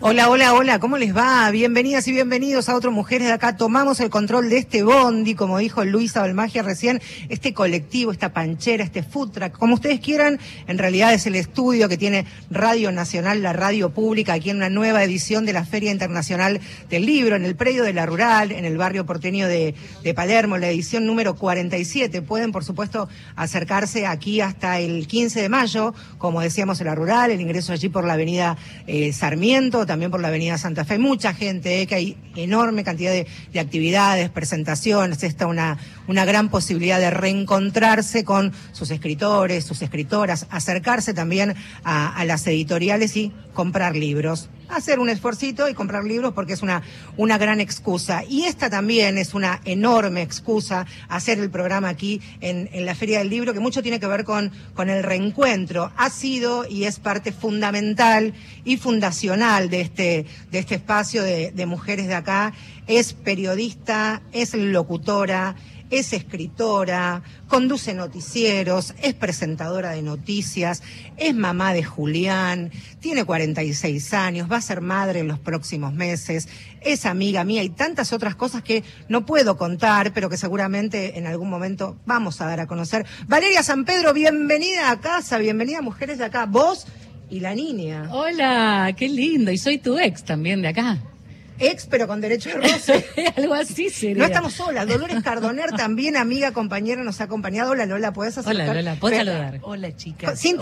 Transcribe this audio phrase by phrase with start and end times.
[0.00, 1.48] Hola, hola, hola, ¿cómo les va?
[1.52, 3.56] Bienvenidas y bienvenidos a otro Mujeres de Acá.
[3.56, 8.82] Tomamos el control de este bondi, como dijo Luisa Balmagia recién, este colectivo, esta panchera,
[8.82, 10.40] este food como ustedes quieran.
[10.66, 14.70] En realidad es el estudio que tiene Radio Nacional, la radio pública, aquí en una
[14.70, 18.64] nueva edición de la Feria Internacional del Libro, en el predio de la Rural, en
[18.64, 22.22] el barrio porteño de, de Palermo, la edición número 47.
[22.22, 27.30] Pueden, por supuesto, acercarse aquí hasta el 15 de mayo, como decíamos, en la Rural,
[27.30, 28.56] el ingreso allí por la avenida
[28.88, 30.98] eh, Sarmiento, también por la avenida Santa Fe.
[30.98, 36.48] Mucha gente, eh, que hay enorme cantidad de, de actividades, presentaciones, esta una, una gran
[36.48, 43.96] posibilidad de reencontrarse con sus escritores, sus escritoras, acercarse también a las editoriales y comprar
[43.96, 44.48] libros.
[44.72, 46.82] Hacer un esfuercito y comprar libros porque es una,
[47.18, 48.24] una gran excusa.
[48.26, 53.18] Y esta también es una enorme excusa, hacer el programa aquí en, en la Feria
[53.18, 55.92] del Libro, que mucho tiene que ver con, con el reencuentro.
[55.96, 58.32] Ha sido y es parte fundamental
[58.64, 62.54] y fundacional de este, de este espacio de, de mujeres de acá.
[62.86, 65.54] Es periodista, es locutora,
[65.92, 70.82] es escritora, conduce noticieros, es presentadora de noticias,
[71.18, 76.48] es mamá de Julián, tiene 46 años, va a ser madre en los próximos meses,
[76.80, 81.26] es amiga mía y tantas otras cosas que no puedo contar, pero que seguramente en
[81.26, 83.04] algún momento vamos a dar a conocer.
[83.28, 86.86] Valeria San Pedro, bienvenida a casa, bienvenida Mujeres de Acá, vos
[87.28, 88.08] y la niña.
[88.10, 89.50] Hola, qué lindo.
[89.50, 91.11] Y soy tu ex también de acá.
[91.58, 93.04] Ex, pero con derecho de roce.
[93.36, 94.16] Algo así sería.
[94.18, 94.86] No estamos solas.
[94.88, 97.70] Dolores Cardoner, también amiga, compañera, nos ha acompañado.
[97.72, 98.68] Hola, Lola, ¿puedes acercar?
[98.70, 99.58] Hola, Lola, ¿puedes saludar?
[99.62, 100.38] Hola, chicas.
[100.38, 100.58] Sin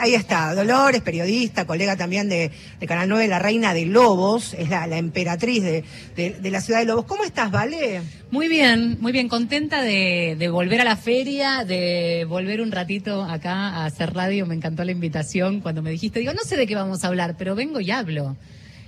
[0.00, 0.54] ahí está.
[0.54, 4.98] Dolores, periodista, colega también de, de Canal 9, la reina de Lobos, es la, la
[4.98, 5.84] emperatriz de,
[6.16, 7.04] de- de la ciudad de Lobos.
[7.04, 8.02] ¿Cómo estás, Vale?
[8.30, 9.28] Muy bien, muy bien.
[9.28, 14.46] Contenta de, de volver a la feria, de volver un ratito acá a hacer radio.
[14.46, 16.20] Me encantó la invitación cuando me dijiste.
[16.20, 18.36] Digo, no sé de qué vamos a hablar, pero vengo y hablo.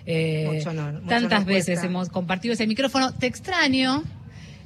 [0.06, 3.12] Eh, Mucho honor, mucho tantas honor veces hemos compartido ese micrófono.
[3.14, 4.02] Te extraño.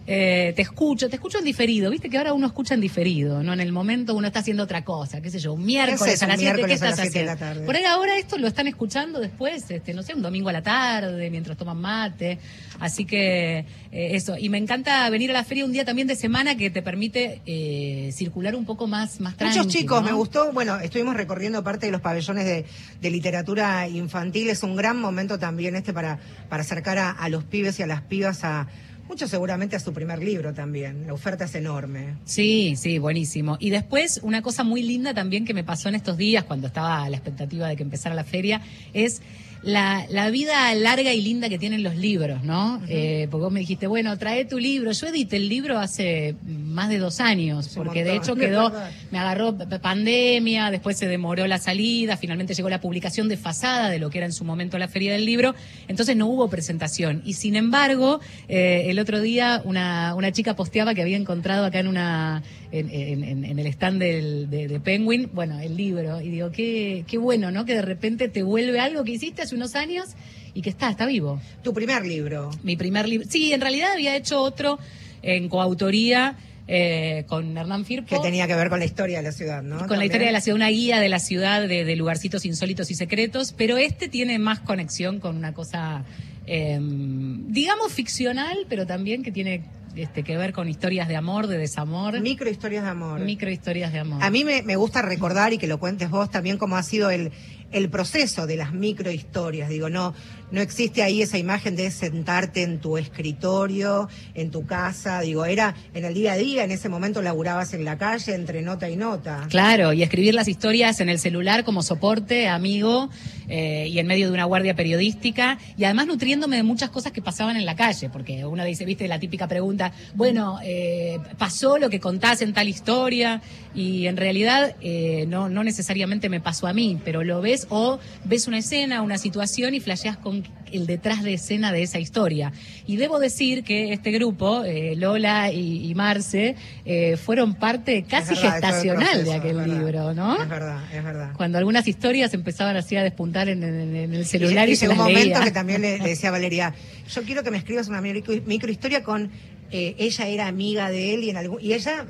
[0.07, 3.53] Eh, te escucho, te escucho en diferido, viste que ahora uno escucha en diferido, ¿no?
[3.53, 6.29] En el momento uno está haciendo otra cosa, qué sé yo, un miércoles eso, a
[6.29, 7.33] las un 7, ¿qué estás haciendo?
[7.33, 7.67] la tarde?
[7.67, 10.63] Por ahí ahora esto lo están escuchando después, este, no sé, un domingo a la
[10.63, 12.39] tarde, mientras toman mate.
[12.79, 14.37] Así que eh, eso.
[14.39, 17.41] Y me encanta venir a la feria un día también de semana que te permite
[17.47, 19.65] eh, circular un poco más, más tranquilo.
[19.65, 20.53] Muchos chicos, me gustó.
[20.53, 22.65] Bueno, estuvimos recorriendo parte de los pabellones de,
[23.01, 24.51] de literatura infantil.
[24.51, 26.19] Es un gran momento también este para,
[26.49, 28.69] para acercar a, a los pibes y a las pibas a,
[29.09, 31.07] mucho seguramente a su primer libro también.
[31.07, 32.17] La oferta es enorme.
[32.25, 33.57] Sí, sí, buenísimo.
[33.61, 37.05] Y después, una cosa muy linda también que me pasó en estos días, cuando estaba
[37.05, 38.61] a la expectativa de que empezara la feria,
[38.93, 39.23] es
[39.63, 42.81] la, la vida larga y linda que tienen los libros, ¿no?
[42.89, 44.93] Eh, porque vos me dijiste, bueno, trae tu libro.
[44.93, 48.73] Yo edité el libro hace más de dos años, porque de hecho quedó,
[49.11, 54.11] me agarró pandemia, después se demoró la salida, finalmente llegó la publicación desfasada de lo
[54.11, 55.55] que era en su momento la feria del libro,
[55.89, 57.23] entonces no hubo presentación.
[57.25, 61.81] Y sin embargo, eh, el otro día una, una chica posteaba que había encontrado acá
[61.81, 62.43] en una
[62.73, 66.51] en, en- en- en el stand del- de, de Penguin, bueno, el libro, y digo,
[66.51, 67.65] qué, qué bueno, ¿no?
[67.65, 70.09] Que de repente te vuelve algo que hiciste hace unos años
[70.55, 71.41] y que está, está vivo.
[71.63, 72.51] Tu primer libro.
[72.63, 73.27] Mi primer libro.
[73.31, 74.79] Sí, en realidad había hecho otro
[75.23, 76.37] en coautoría
[76.69, 78.09] eh, con Hernán Firpo.
[78.09, 79.87] Que tenía que ver con la historia de la ciudad, ¿no?
[79.87, 82.91] Con la historia de la ciudad, una guía de la ciudad, de, de lugarcitos insólitos
[82.91, 86.05] y secretos, pero este tiene más conexión con una cosa,
[86.47, 89.63] eh, digamos, ficcional, pero también que tiene
[89.97, 93.21] este, que ver con historias de amor, de desamor, Microhistorias de amor.
[93.21, 94.23] microhistorias de amor.
[94.23, 97.11] A mí me, me gusta recordar y que lo cuentes vos también cómo ha sido
[97.11, 97.33] el,
[97.73, 99.69] el proceso de las microhistorias.
[99.69, 100.15] Digo, no,
[100.51, 105.21] no existe ahí esa imagen de sentarte en tu escritorio, en tu casa.
[105.21, 108.63] Digo, era en el día a día, en ese momento laburabas en la calle entre
[108.63, 109.47] nota y nota.
[109.49, 113.11] Claro, y escribir las historias en el celular como soporte, amigo,
[113.49, 117.23] eh, y en medio de una guardia periodística, y además nutriéndome de muchas cosas que
[117.23, 121.91] pasaban en la calle, porque uno dice, viste, la típica pregunta, bueno, eh, pasó lo
[121.91, 123.41] que contás en tal historia,
[123.75, 128.49] y en realidad eh, no, necesariamente me pasó a mí, pero lo ves o ves
[128.49, 130.36] una escena, una situación y flasheas con
[130.73, 132.53] el detrás de escena de esa historia.
[132.87, 138.35] Y debo decir que este grupo, eh, Lola y, y Marce, eh, fueron parte casi
[138.35, 139.75] verdad, gestacional de aquel verdad.
[139.79, 140.43] libro, ¿no?
[140.43, 141.33] Es verdad, es verdad.
[141.37, 144.87] Cuando algunas historias empezaban así a despuntar en, en- en el celular y, y se
[144.89, 145.45] llegó un momento leía.
[145.45, 146.75] que también le, le decía a Valeria,
[147.15, 149.31] yo quiero que me escribas una micro- microhistoria con
[149.71, 152.07] eh, ella era amiga de él y en algún y ella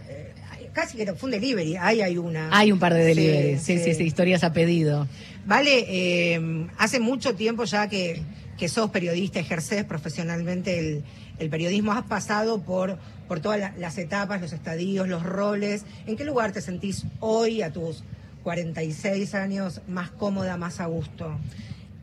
[0.77, 2.49] casi que fue un delivery, ahí hay una.
[2.57, 5.09] Hay un par de deliveries, sí, sí, sí, historias a pedido.
[5.47, 8.23] Vale, eh, hace mucho tiempo ya que,
[8.59, 11.03] que sos periodista, ejercés profesionalmente el,
[11.39, 15.85] el periodismo, has pasado por, por todas la- las etapas, los estadios, los roles.
[16.07, 18.05] ¿En qué lugar te sentís hoy, a tus
[18.45, 21.37] 46 años, más cómoda, más a gusto?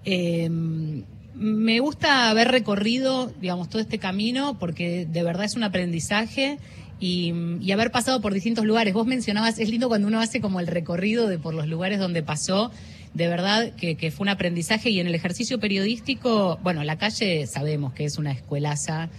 [0.06, 0.50] Eh,
[1.36, 6.60] me gusta haber recorrido, digamos, todo este camino porque de verdad es un aprendizaje
[7.00, 8.94] y, y haber pasado por distintos lugares.
[8.94, 12.24] Vos mencionabas, es lindo cuando uno hace como el recorrido de por los lugares donde
[12.24, 12.72] pasó.
[13.13, 17.45] De verdad que, que fue un aprendizaje y en el ejercicio periodístico, bueno, la calle
[17.45, 19.10] sabemos que es una escuelaza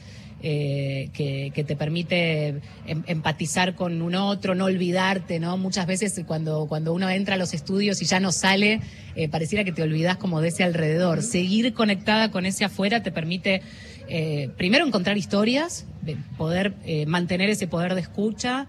[0.46, 2.48] eh, que, que te permite
[2.86, 5.56] em- empatizar con un otro, no olvidarte, ¿no?
[5.56, 8.82] Muchas veces cuando, cuando uno entra a los estudios y ya no sale,
[9.16, 11.22] eh, pareciera que te olvidas como de ese alrededor.
[11.22, 13.62] Seguir conectada con ese afuera te permite,
[14.08, 18.66] eh, primero, encontrar historias, de poder eh, mantener ese poder de escucha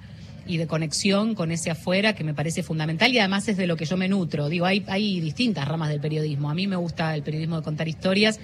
[0.48, 3.78] y de conexión con ese afuera que me parece fundamental y además es de lo
[3.78, 4.48] que yo me nutro.
[4.48, 6.50] Digo, hay, hay distintas ramas del periodismo.
[6.50, 8.40] A mí me gusta el periodismo de contar historias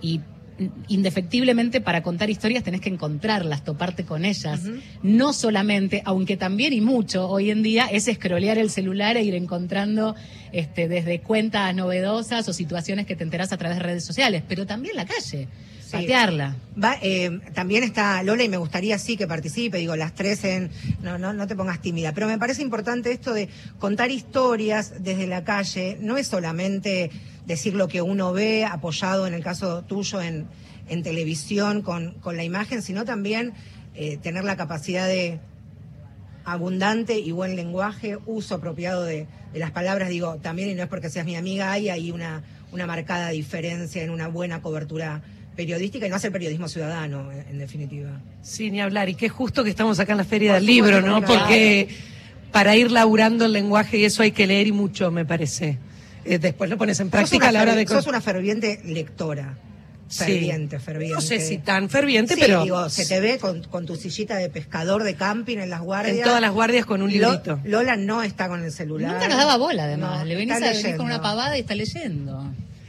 [0.00, 0.20] y
[0.88, 4.60] indefectiblemente para contar historias tenés que encontrarlas, toparte con ellas.
[5.02, 9.34] No solamente, aunque también y mucho hoy en día, es escrolear el celular e ir
[9.34, 10.14] encontrando
[10.52, 14.66] este, desde cuentas novedosas o situaciones que te enterás a través de redes sociales, pero
[14.66, 15.48] también la calle,
[15.88, 15.92] Sí.
[15.92, 16.54] patearla.
[16.82, 20.70] Va, eh, también está Lola y me gustaría sí que participe, digo, las tres en...
[21.00, 25.26] No, no, no te pongas tímida, pero me parece importante esto de contar historias desde
[25.26, 27.10] la calle, no es solamente
[27.48, 30.46] decir lo que uno ve apoyado en el caso tuyo en,
[30.88, 33.54] en televisión con, con la imagen, sino también
[33.94, 35.40] eh, tener la capacidad de
[36.44, 40.88] abundante y buen lenguaje, uso apropiado de, de las palabras, digo, también, y no es
[40.88, 45.22] porque seas mi amiga, hay ahí una, una marcada diferencia en una buena cobertura
[45.56, 48.20] periodística y no hacer periodismo ciudadano, en, en definitiva.
[48.42, 49.08] Sí, ni hablar.
[49.08, 51.22] Y qué justo que estamos acá en la Feria Por del Libro, ¿no?
[51.22, 51.88] Porque
[52.52, 55.78] para ir laburando el lenguaje y eso hay que leer y mucho, me parece.
[56.24, 57.86] Eh, después lo pones en práctica a la hora de...
[57.86, 59.56] Sos una ferviente lectora.
[60.08, 60.24] Sí.
[60.24, 61.14] Ferviente, ferviente.
[61.14, 64.36] No sé si tan ferviente, Sí, pero digo, se te ve con, con tu sillita
[64.36, 66.16] de pescador de camping en las guardias.
[66.16, 67.60] en todas las guardias con un librito.
[67.64, 69.12] Lola no está con el celular.
[69.12, 70.20] Nunca nos daba bola, además.
[70.20, 72.42] No, Le venís, está a, con una pavada y está leyendo.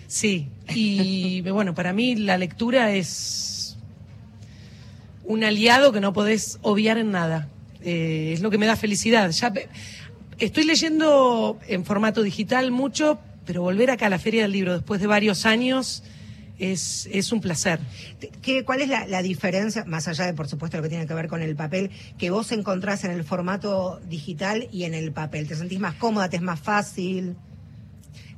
[0.08, 3.78] Sí, y bueno, para mí la lectura es
[5.25, 7.50] un aliado que no podés obviar en nada.
[7.84, 9.30] Eh, es lo que me da felicidad.
[9.32, 9.54] Ya
[10.39, 15.01] estoy leyendo en formato digital mucho, pero volver acá a la Feria del Libro después
[15.01, 16.03] de varios años
[16.59, 17.80] es, es un placer.
[18.41, 21.13] ¿Qué, ¿Cuál es la, la diferencia, más allá de, por supuesto, lo que tiene que
[21.13, 25.47] ver con el papel, que vos encontrás en el formato digital y en el papel?
[25.47, 27.36] ¿Te sentís más cómoda, te es más fácil?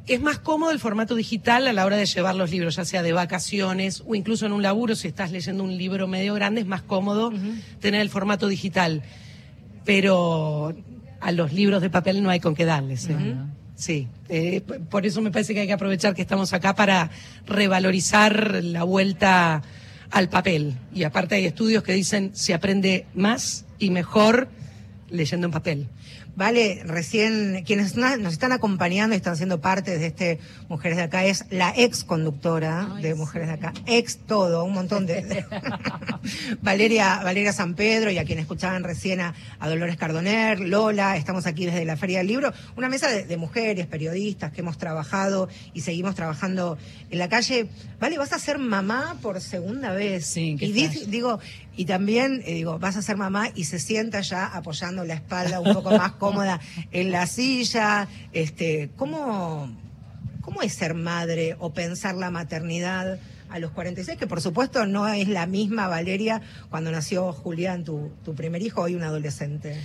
[0.08, 3.04] Es más cómodo el formato digital a la hora de llevar los libros, ya sea
[3.04, 6.68] de vacaciones o incluso en un laburo, si estás leyendo un libro medio grande, es
[6.68, 7.32] más cómodo
[7.80, 9.04] tener el formato digital.
[9.86, 10.76] Pero
[11.22, 13.08] a los libros de papel no hay con qué darles.
[13.10, 13.36] ¿eh?
[13.76, 17.10] Sí, eh, por eso me parece que hay que aprovechar que estamos acá para
[17.46, 19.62] revalorizar la vuelta
[20.10, 20.76] al papel.
[20.94, 24.50] Y aparte hay estudios que dicen se aprende más y mejor
[25.10, 25.88] leyendo en papel.
[26.36, 30.40] Vale, recién quienes nos están acompañando y están siendo parte de este
[30.70, 33.18] Mujeres de Acá es la ex conductora Ay, de sí.
[33.20, 35.46] Mujeres de Acá, ex todo, un montón de...
[36.62, 41.46] Valeria, Valeria San Pedro y a quienes escuchaban recién a, a Dolores Cardoner, Lola, estamos
[41.46, 45.50] aquí desde la Feria del Libro, una mesa de, de mujeres, periodistas que hemos trabajado
[45.74, 46.78] y seguimos trabajando
[47.10, 47.68] en la calle.
[48.00, 50.26] Vale, vas a ser mamá por segunda vez.
[50.28, 51.40] Sí, y di- digo,
[51.76, 55.60] y también, eh, digo, vas a ser mamá y se sienta ya apoyando la espalda
[55.60, 56.60] un poco más cómoda
[56.92, 58.08] en la silla.
[58.34, 59.70] Este, ¿cómo,
[60.42, 64.18] ¿Cómo es ser madre o pensar la maternidad a los 46?
[64.18, 68.82] Que por supuesto no es la misma Valeria cuando nació Julián, tu, tu primer hijo,
[68.82, 69.80] hoy un adolescente.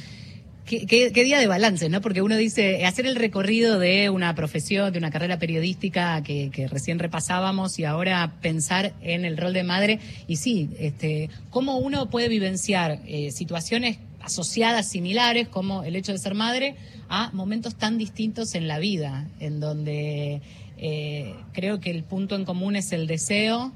[0.66, 2.00] Qué, qué- qué día de balance, ¿no?
[2.00, 6.98] Porque uno dice, hacer el recorrido de una profesión, de una carrera periodística que, recién
[6.98, 10.00] repasábamos y ahora pensar en el rol de madre.
[10.26, 16.18] Y sí, este, cómo uno puede vivenciar eh, situaciones asociadas, similares, como el hecho de
[16.18, 16.74] ser madre,
[17.08, 20.40] a momentos tan distintos en la vida, en donde
[20.78, 23.72] eh, creo que el punto en común es el deseo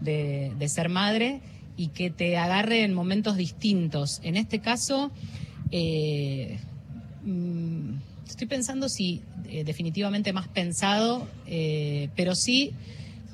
[0.00, 1.42] de, de ser madre
[1.76, 4.20] y que te agarre en momentos distintos.
[4.22, 5.10] En este caso,
[5.72, 6.58] eh,
[7.24, 7.94] mm,
[8.26, 12.72] estoy pensando si eh, definitivamente más pensado, eh, pero sí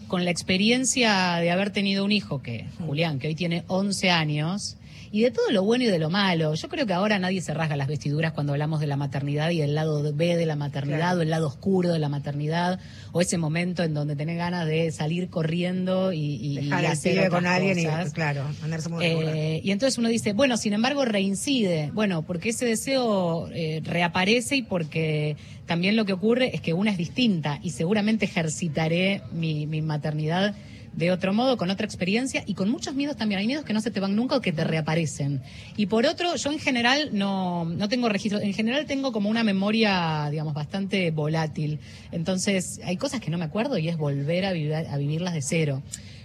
[0.09, 4.77] con la experiencia de haber tenido un hijo, que Julián, que hoy tiene 11 años,
[5.13, 6.55] y de todo lo bueno y de lo malo.
[6.55, 9.61] Yo creo que ahora nadie se rasga las vestiduras cuando hablamos de la maternidad y
[9.63, 11.19] el lado B de la maternidad Claro.
[11.19, 12.81] o el lado oscuro de la maternidad
[13.13, 17.31] o ese momento en donde tenés ganas de salir corriendo y, y- Dejar hacer otras
[17.31, 21.91] con alguien y, claro, andarse muy Eh, y entonces uno dice, bueno, sin embargo reincide.
[21.93, 25.37] Bueno, porque ese deseo eh, reaparece y porque
[25.67, 30.55] también lo que ocurre es que una es distinta y seguramente ejercitaré mi, mi maternidad
[30.97, 33.39] de otro modo, con otra experiencia y con muchos miedos también.
[33.39, 35.43] Hay miedos que no se te van nunca o que te reaparecen.
[35.77, 38.41] Y por otro, yo en general no, no tengo registro.
[38.41, 41.79] En general tengo como una memoria, digamos, bastante volátil.
[42.13, 45.43] Entonces, hay cosas que no me acuerdo y es volver a, vivir, a vivirlas de
[45.43, 45.83] cero.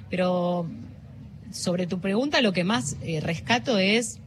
[0.10, 0.70] Pero
[1.52, 4.20] sobre tu pregunta, lo que más eh, rescato es,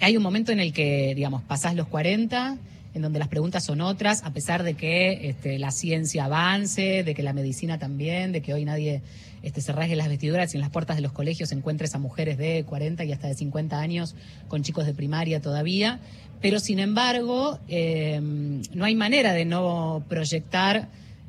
[0.00, 2.58] hay un momento en el que, digamos, pasás los 40,
[2.94, 7.14] en donde las preguntas son otras, a pesar de que este, la ciencia avance, de
[7.14, 9.02] que la medicina también, de que hoy nadie
[9.42, 12.38] este, se rasgue las vestiduras y en las puertas de los colegios encuentres a mujeres
[12.38, 14.14] de 40 y hasta de 50 años
[14.48, 16.00] con chicos de primaria todavía.
[16.40, 20.88] Pero, sin embargo, eh, no hay manera de no proyectar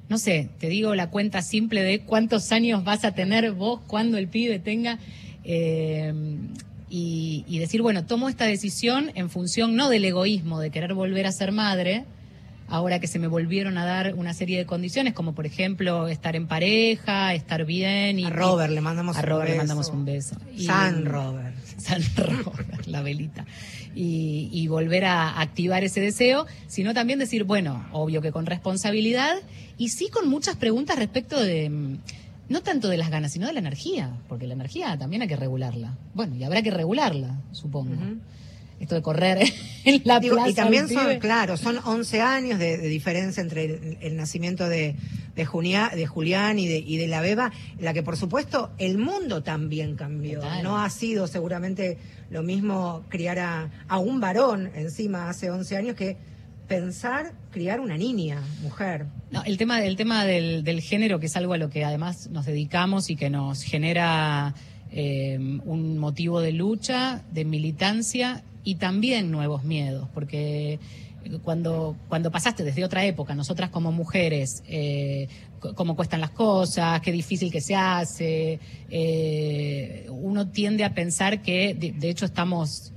[0.09, 4.17] no sé, te digo la cuenta simple de cuántos años vas a tener vos cuando
[4.17, 4.99] el pibe tenga.
[5.43, 6.13] eh,
[6.95, 11.25] y, y decir, bueno, tomo esta decisión en función no del egoísmo de querer volver
[11.25, 12.05] a ser madre,
[12.67, 16.35] ahora que se me volvieron a dar una serie de condiciones, como por ejemplo estar
[16.35, 18.19] en pareja, estar bien.
[18.19, 19.61] Y, A Robert le mandamos a un Robert le beso.
[19.61, 20.35] mandamos un beso.
[20.55, 21.55] Y- San Robert.
[21.77, 23.43] San Robert, la velita.
[23.95, 29.35] Y, y volver a activar ese deseo, sino también decir, bueno, obvio que con responsabilidad
[29.77, 31.97] y sí con muchas preguntas respecto de,
[32.49, 35.35] no tanto de las ganas, sino de la energía, porque la energía también hay que
[35.35, 35.97] regularla.
[36.13, 37.95] Bueno, y habrá que regularla, supongo.
[38.79, 39.39] Esto de correr
[39.85, 40.49] en la Digo, plaza.
[40.49, 41.19] y también son, pibe.
[41.19, 44.95] claro, son 11 años de, de diferencia entre el, el nacimiento de,
[45.35, 48.71] de, Junia- de Julián y de, y de la Beba, en la que por supuesto
[48.79, 50.41] el mundo también cambió.
[50.41, 50.63] Total.
[50.63, 51.97] No ha sido seguramente
[52.29, 56.17] lo mismo criar a, a un varón encima hace 11 años que
[56.67, 59.05] pensar criar una niña, mujer.
[59.45, 62.45] El tema, el tema del, del género, que es algo a lo que además nos
[62.45, 64.55] dedicamos y que nos genera
[64.91, 70.79] eh, un motivo de lucha, de militancia y también nuevos miedos, porque
[71.41, 75.27] cuando, cuando pasaste desde otra época, nosotras como mujeres, eh,
[75.75, 81.73] cómo cuestan las cosas, qué difícil que se hace, eh, uno tiende a pensar que
[81.73, 82.92] de hecho estamos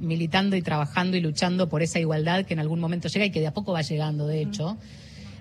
[0.00, 3.40] militando y trabajando y luchando por esa igualdad que en algún momento llega y que
[3.40, 4.76] de a poco va llegando, de hecho,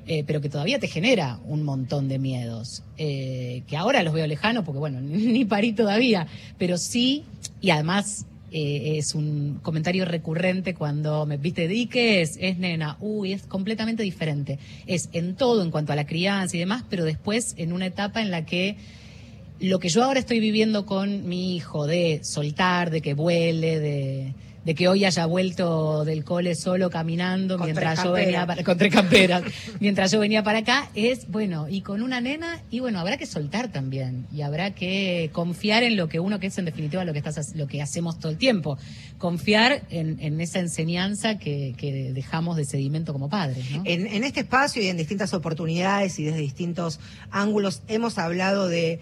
[0.05, 4.27] eh, pero que todavía te genera un montón de miedos, eh, que ahora los veo
[4.27, 7.23] lejanos porque, bueno, ni parí todavía, pero sí,
[7.61, 12.97] y además eh, es un comentario recurrente cuando me viste, di que es, es nena,
[12.99, 14.57] uy, es completamente diferente.
[14.87, 18.21] Es en todo en cuanto a la crianza y demás, pero después en una etapa
[18.21, 18.77] en la que
[19.59, 24.33] lo que yo ahora estoy viviendo con mi hijo, de soltar, de que vuele, de,
[24.65, 28.77] de que hoy haya vuelto del cole solo caminando Con mientras yo venía para, con
[28.77, 29.43] tres camperas,
[29.79, 33.25] mientras yo venía para acá, es bueno, y con una nena, y bueno, habrá que
[33.25, 37.13] soltar también, y habrá que confiar en lo que uno, que es en definitiva lo
[37.13, 38.77] que estás, lo que hacemos todo el tiempo,
[39.17, 43.81] confiar en, en esa enseñanza que, que dejamos de sedimento como padres, ¿no?
[43.85, 46.99] En, en este espacio y en distintas oportunidades y desde distintos
[47.31, 48.99] ángulos hemos hablado de,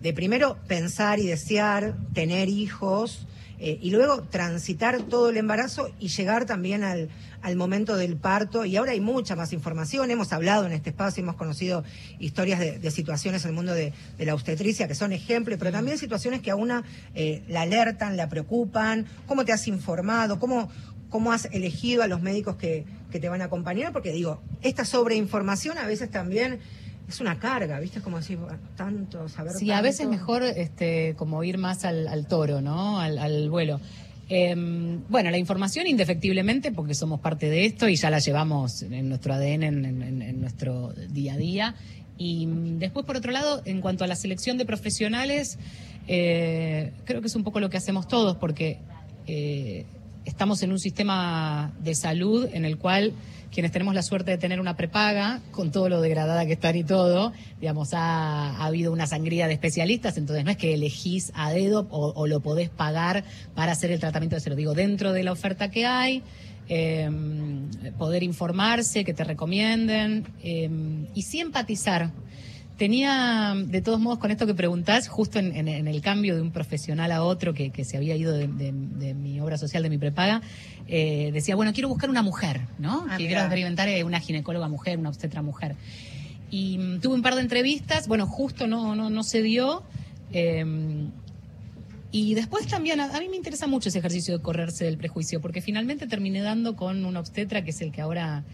[0.00, 3.26] de primero pensar y desear tener hijos
[3.58, 7.08] eh, y luego transitar todo el embarazo y llegar también al,
[7.42, 8.64] al momento del parto.
[8.64, 10.10] Y ahora hay mucha más información.
[10.10, 11.84] Hemos hablado en este espacio, hemos conocido
[12.18, 15.72] historias de, de situaciones en el mundo de, de la obstetricia que son ejemplos, pero
[15.72, 16.84] también situaciones que a una
[17.14, 19.06] eh, la alertan, la preocupan.
[19.26, 20.38] ¿Cómo te has informado?
[20.38, 20.70] ¿Cómo,
[21.08, 23.92] cómo has elegido a los médicos que, que te van a acompañar?
[23.92, 26.60] Porque digo, esta sobreinformación a veces también
[27.08, 27.98] es una carga, ¿viste?
[27.98, 29.52] Es como "Bueno, tanto saber.
[29.52, 30.12] Sí, a veces tanto".
[30.12, 32.98] mejor este, como ir más al, al toro, ¿no?
[33.00, 33.80] Al, al vuelo.
[34.28, 34.54] Eh,
[35.08, 39.34] bueno, la información indefectiblemente, porque somos parte de esto y ya la llevamos en nuestro
[39.34, 41.74] ADN, en, en- en nuestro día a día.
[42.18, 45.58] Y mm, después, por otro lado, en cuanto a la selección de profesionales,
[46.08, 48.78] eh, creo que es un poco lo que hacemos todos, porque
[49.28, 49.84] eh,
[50.24, 53.12] estamos en un sistema de salud en el cual
[53.52, 56.84] quienes tenemos la suerte de tener una prepaga, con todo lo degradada que están y
[56.84, 61.50] todo, digamos, ha, ha habido una sangría de especialistas, entonces no es que elegís a
[61.50, 63.24] dedo o, lo podés pagar
[63.54, 64.56] para hacer el tratamiento de cero.
[64.56, 66.22] Digo, dentro de la oferta que hay,
[66.68, 67.08] eh,
[67.96, 70.68] poder informarse, que te recomienden eh,
[71.14, 72.10] y sí empatizar.
[72.76, 76.42] Tenía, de todos modos, con esto que preguntás, justo en, en- en el cambio de
[76.42, 79.82] un profesional a otro que, que se había ido de, de- de mi obra social,
[79.82, 80.42] de mi prepaga,
[80.86, 83.06] eh, decía, bueno, quiero buscar una mujer, ¿no?
[83.08, 85.74] Ah, quiero experimentar eh, una ginecóloga mujer, una obstetra mujer.
[86.50, 89.82] Y mm, tuve un par de entrevistas, bueno, justo no, no, no se dio.
[90.32, 90.62] eh,
[92.12, 95.40] Y después también, a, a mí me interesa mucho ese ejercicio de correrse del prejuicio,
[95.40, 98.44] porque finalmente terminé dando con un obstetra que es el que ahora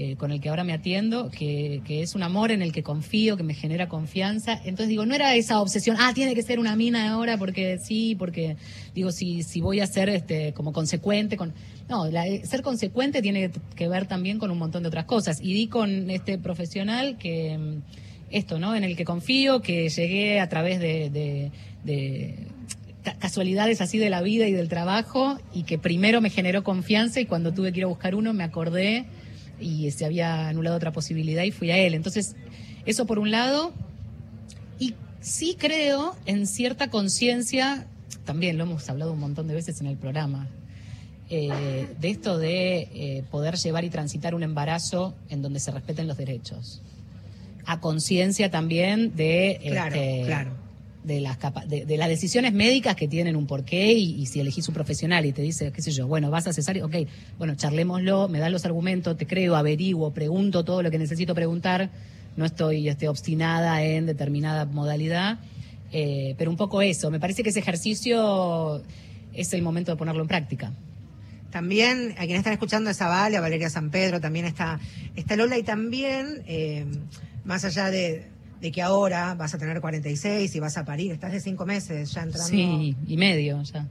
[0.00, 2.82] eh, con el que ahora me atiendo, que, que es un amor en el que
[2.84, 4.52] confío, que me genera confianza.
[4.64, 8.14] Entonces digo, no era esa obsesión, ah, tiene que ser una mina ahora porque sí,
[8.16, 8.56] porque
[8.94, 11.52] digo, si, si voy a ser este, como consecuente con...
[11.88, 15.40] No, eh, ser consecuente tiene que ver también con un montón de otras cosas.
[15.42, 17.82] Y di con este profesional que mm,
[18.30, 18.76] esto, ¿no?
[18.76, 21.50] En el que confío, que llegué a través de, de-
[21.84, 22.34] de
[23.02, 27.20] ca- casualidades así de la vida y del trabajo y que primero me generó confianza
[27.20, 29.06] y cuando tuve que ir a buscar uno me acordé
[29.60, 31.94] y se había anulado otra posibilidad y fui a él.
[31.94, 32.36] Entonces,
[32.86, 33.72] eso por un lado.
[34.78, 37.86] Y sí creo en cierta conciencia,
[38.24, 40.48] también lo hemos hablado un montón de veces en el programa,
[41.30, 46.06] eh, de esto de eh, poder llevar y transitar un embarazo en donde se respeten
[46.06, 46.82] los derechos.
[47.66, 50.67] A conciencia también de, Claro, este, claro.
[51.08, 54.68] De, las capa- de, las decisiones médicas que tienen un porqué y, y si elegís
[54.68, 56.94] un profesional y te dice, qué sé yo, bueno, vas a cesárea, ok,
[57.38, 61.90] bueno, charlémoslo, me dan los argumentos, te creo, averiguo, pregunto todo lo que necesito preguntar,
[62.36, 65.40] no estoy este, obstinada en determinada modalidad,
[65.90, 68.84] eh, pero un poco eso, me parece que ese ejercicio
[69.32, 70.72] es el momento de ponerlo en práctica.
[71.50, 74.78] También, a quienes están escuchando es a Vale, a Valeria San Pedro, también está,
[75.16, 76.84] está Lola y también, eh,
[77.44, 78.26] más allá de,
[78.60, 82.10] de que ahora vas a tener 46 y vas a parir, estás de cinco meses
[82.12, 82.48] ya entrando.
[82.48, 83.86] Sí, y medio ya.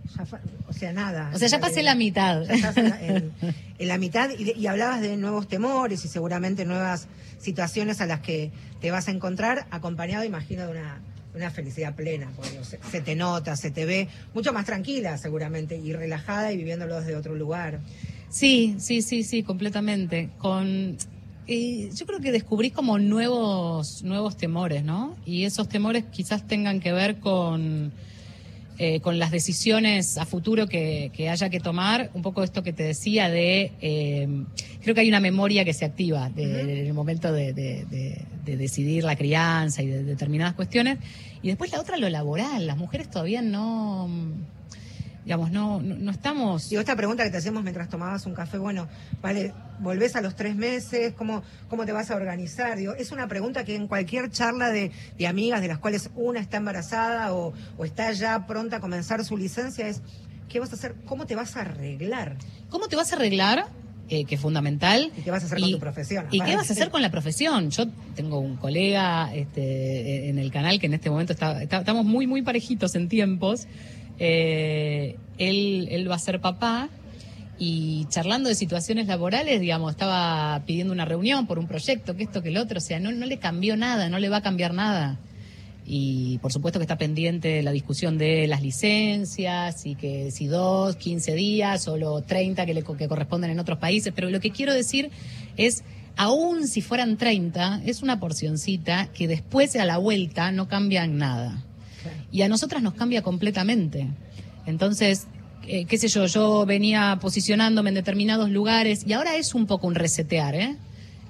[0.67, 1.31] o sea, nada.
[1.33, 2.43] O sea, ya pasé la mitad.
[2.43, 3.31] Ya estás en la, en-
[3.79, 7.07] en la mitad y, hablabas de nuevos temores y seguramente nuevas
[7.39, 11.00] situaciones a las que te vas a encontrar, acompañado, imagino, de una,
[11.33, 15.17] de una felicidad plena, porque se, se te nota, se te ve mucho más tranquila
[15.17, 17.79] seguramente y relajada y viviéndolo desde otro lugar.
[18.29, 20.29] Sí, sí, sí, sí, completamente.
[20.39, 20.97] Con,
[21.48, 25.16] eh, yo creo que descubrí como nuevos, nuevos temores, ¿no?
[25.25, 27.92] Y esos temores quizás tengan que ver con,
[28.80, 32.12] eh, con las decisiones a futuro que, que haya que tomar.
[32.13, 34.27] Un poco esto que te decía de, eh,
[34.82, 38.22] creo que hay una memoria que se activa de- en el momento de, de- de-
[38.46, 41.00] de decidir la crianza y de determinadas cuestiones.
[41.42, 42.66] Y después la otra, lo laboral.
[42.68, 44.08] Las mujeres todavía no,
[45.27, 46.69] digamos, no, no, no estamos...
[46.69, 48.87] Digo, esta pregunta que te hacemos mientras tomabas un café, bueno,
[49.22, 52.77] vale, volvés a los tres meses, ¿cómo, cómo te vas a organizar?
[52.77, 56.40] Digo, es una pregunta que en cualquier charla de, de amigas de las cuales una
[56.40, 60.01] está embarazada o, o está ya pronta a comenzar su licencia es,
[60.48, 60.96] ¿qué vas a hacer?
[61.05, 62.37] ¿Cómo te vas a arreglar?
[62.70, 63.66] ¿Cómo te vas a arreglar?
[64.09, 65.11] Eh, que es fundamental.
[65.18, 66.27] ¿Y qué vas a hacer con tu profesión?
[66.31, 67.70] ¿Y qué vas a hacer con la profesión?
[67.72, 72.05] Yo tengo un colega este, en el canal que en este momento está, está- estamos
[72.05, 73.68] muy, muy parejitos en tiempos.
[74.20, 76.90] Eh, él, él va a ser papá
[77.60, 82.44] y charlando de situaciones laborales, digamos, estaba pidiendo una reunión por un proyecto, que esto,
[82.44, 84.74] que el otro, o sea, no, no le cambió nada, no le va a cambiar
[84.74, 85.20] nada.
[85.90, 90.98] Y por supuesto que está pendiente la discusión de las licencias y que si dos,
[90.98, 94.12] 15 días o los 30 que le que corresponden en otros países.
[94.14, 95.10] Pero lo que quiero decir
[95.56, 95.86] es,
[96.18, 101.64] aún si fueran 30, es una porcioncita que después a la vuelta no cambian nada.
[102.31, 104.07] Y a nosotras nos cambia completamente.
[104.65, 105.27] Entonces,
[105.67, 109.87] eh, qué sé yo, yo venía posicionándome en determinados lugares y ahora es un poco
[109.87, 110.75] un resetear, ¿eh?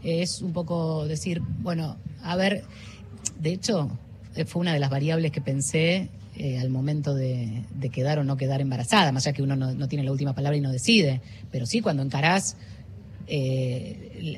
[0.03, 2.63] Es un poco decir, bueno, a ver,
[3.39, 3.89] de hecho,
[4.35, 8.37] eh, fue una de las variables que pensé eh, al momento de, quedar o no
[8.37, 11.65] quedar embarazada, más allá que uno no, tiene la última palabra y no decide, pero
[11.65, 12.57] sí cuando encarás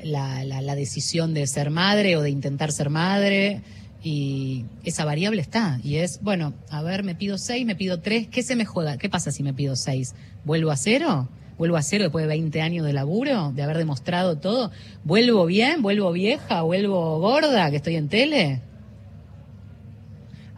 [0.04, 3.60] la, la- la decisión de ser madre o de intentar ser madre,
[4.02, 8.28] y esa variable está, y es, bueno, a ver, me pido seis, me pido tres,
[8.28, 8.96] ¿qué se me juega?
[8.96, 10.14] ¿Qué pasa si me pido seis?
[10.44, 11.28] ¿Vuelvo a cero?
[11.58, 14.70] ¿Vuelvo a cero después de 20 años de laburo, de haber demostrado todo?
[15.04, 15.82] ¿Vuelvo bien?
[15.82, 16.62] ¿Vuelvo vieja?
[16.62, 17.70] ¿Vuelvo gorda?
[17.70, 18.62] ¿Que estoy en tele?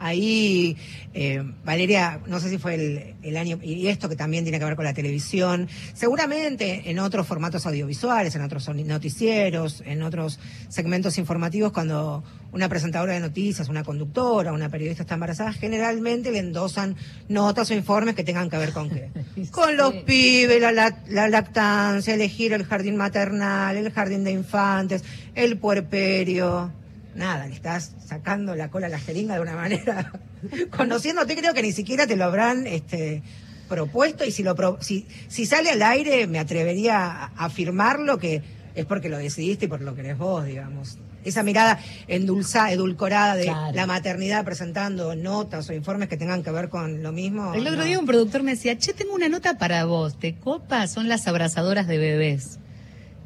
[0.04, 0.76] Ahí,
[1.14, 4.64] eh, Valeria, no sé si fue el, el año, y esto que también tiene que
[4.64, 11.18] ver con la televisión, seguramente en otros formatos audiovisuales, en otros noticieros, en otros segmentos
[11.18, 16.96] informativos, cuando una presentadora de noticias, una conductora, una periodista está embarazada, generalmente le endosan
[17.28, 19.08] notas o informes que tengan que ver con qué.
[19.52, 25.04] Con los pibes, la, la- la lactancia, elegir el jardín maternal, el jardín de infantes,
[25.34, 26.72] el puerperio.
[27.14, 30.12] Nada, le estás sacando la cola a la jeringa de una manera.
[30.76, 33.22] Conociéndote, creo que ni siquiera te lo habrán este,
[33.68, 34.24] propuesto.
[34.24, 38.42] Y si, lo pro- si, si sale al aire, me atrevería a afirmarlo que
[38.74, 40.98] es porque lo decidiste y por lo que eres vos, digamos.
[41.24, 43.76] Esa mirada endulzada, edulcorada de Claro.
[43.76, 47.54] la maternidad presentando notas o informes que tengan que ver con lo mismo.
[47.54, 47.84] El otro no.
[47.84, 50.88] día un productor me decía, che, tengo una nota para vos, ¿te copa?
[50.88, 52.58] Son las abrazadoras de bebés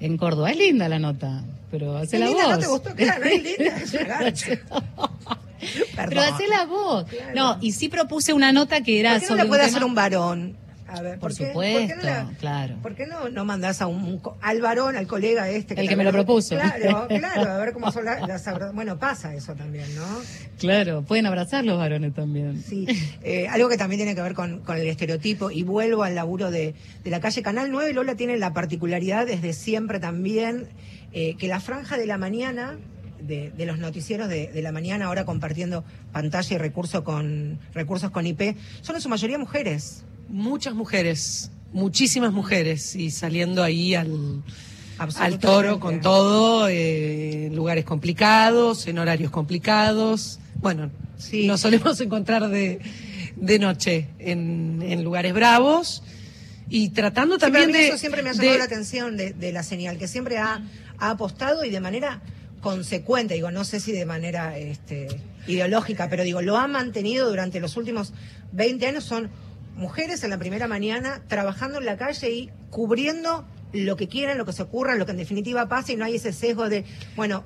[0.00, 0.50] en Córdoba.
[0.50, 2.52] Es linda la nota, pero hacela linda, vos.
[2.54, 2.94] ¿no te gustó?
[2.94, 3.76] Claro, es linda,
[4.26, 4.58] es.
[5.96, 7.04] Pero hacela vos.
[7.04, 7.32] Claro.
[7.34, 9.66] No, y sí propuse una nota que era ¿Por qué no sobre la puede un
[9.66, 10.56] hacer tema- un varón?
[10.96, 12.76] A ver, Por qué- supuesto, no la- claro.
[12.82, 15.78] ¿Por qué no, no mandás a un, al varón, al colega este?
[15.78, 16.54] El que me lo propuso.
[16.56, 18.46] Claro, claro, a ver cómo son la- las...
[18.48, 20.04] abra- Bueno, pasa eso también, ¿no?
[20.58, 22.62] Claro, pueden abrazar los varones también.
[22.62, 22.86] Sí,
[23.22, 26.50] eh, algo que también tiene que ver con, con el estereotipo, y vuelvo al laburo
[26.50, 30.68] de, de la calle Canal 9, Lola tiene la particularidad desde siempre también,
[31.12, 32.78] eh, que la franja de la mañana,
[33.26, 38.10] de, de los noticieros de, de la mañana, ahora compartiendo pantalla y recurso con, recursos
[38.10, 40.04] con IP, son en su mayoría mujeres.
[40.28, 44.42] Muchas mujeres, muchísimas mujeres, y saliendo ahí al,
[44.98, 50.38] al toro con todo, eh, en lugares complicados, en horarios complicados.
[50.56, 51.46] Bueno, Sí.
[51.46, 52.78] nos solemos encontrar de,
[53.36, 56.02] de noche en, en lugares bravos
[56.68, 57.88] y tratando Sí, pero a también mí de...
[57.88, 60.62] eso siempre me ha llamado de- la atención de, de la señal, que siempre ha,
[60.98, 62.20] ha apostado y de manera
[62.70, 65.06] consecuente, digo, no sé si de manera este,
[65.46, 68.12] ideológica, pero digo, lo ha mantenido durante los últimos
[68.50, 69.30] 20 años, son
[69.76, 74.44] mujeres en la primera mañana trabajando en la calle y cubriendo lo que quieran, lo
[74.44, 77.44] que se ocurra, lo que en definitiva pasa y no hay ese sesgo de, bueno,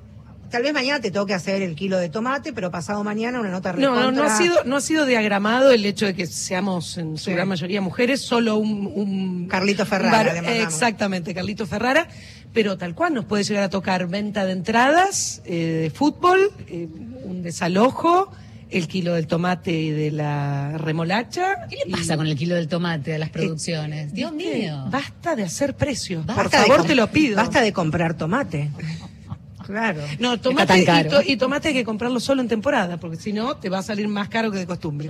[0.49, 3.73] tal vez mañana te toque hacer el kilo de tomate, pero pasado mañana una nota
[3.73, 7.17] No, no, no ha sido, no ha sido diagramado el hecho de que seamos en
[7.17, 7.31] su Sí.
[7.33, 12.07] gran mayoría mujeres, solo un, un Carlito Ferrara, un exactamente, Carlito Ferrara,
[12.53, 16.87] pero tal cual nos puede llegar a tocar venta de entradas, eh, de fútbol, eh,
[17.23, 18.31] un desalojo,
[18.69, 21.67] el kilo del tomate y de la remolacha.
[21.69, 24.13] ¿Qué le y- pasa con el kilo del tomate a las producciones?
[24.13, 24.85] Dios mío.
[24.89, 26.25] Basta de hacer precios.
[26.25, 27.35] Basta Por favor, te lo pido.
[27.35, 28.69] Basta de comprar tomate.
[29.65, 30.01] Claro.
[30.19, 33.55] No, tomate y, to- y tomate hay que comprarlo solo en temporada, porque si no
[33.55, 35.07] te va a salir más caro que de costumbre.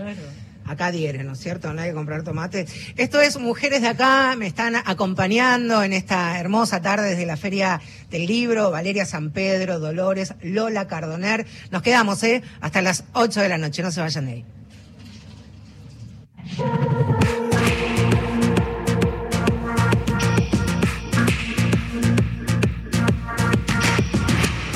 [0.71, 1.73] Acá diere, ¿no es cierto?
[1.73, 2.65] No hay que comprar tomate.
[2.95, 7.81] Esto es Mujeres de Acá, me están acompañando en esta hermosa tarde desde la Feria
[8.09, 11.45] del Libro, Valeria San Pedro, Dolores, Lola Cardoner.
[11.71, 12.41] Nos quedamos, ¿eh?
[12.61, 14.45] Hasta las 8 de la noche, no se vayan de ahí.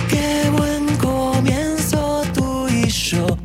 [0.10, 3.38] Qué buen comienzo tú y yo,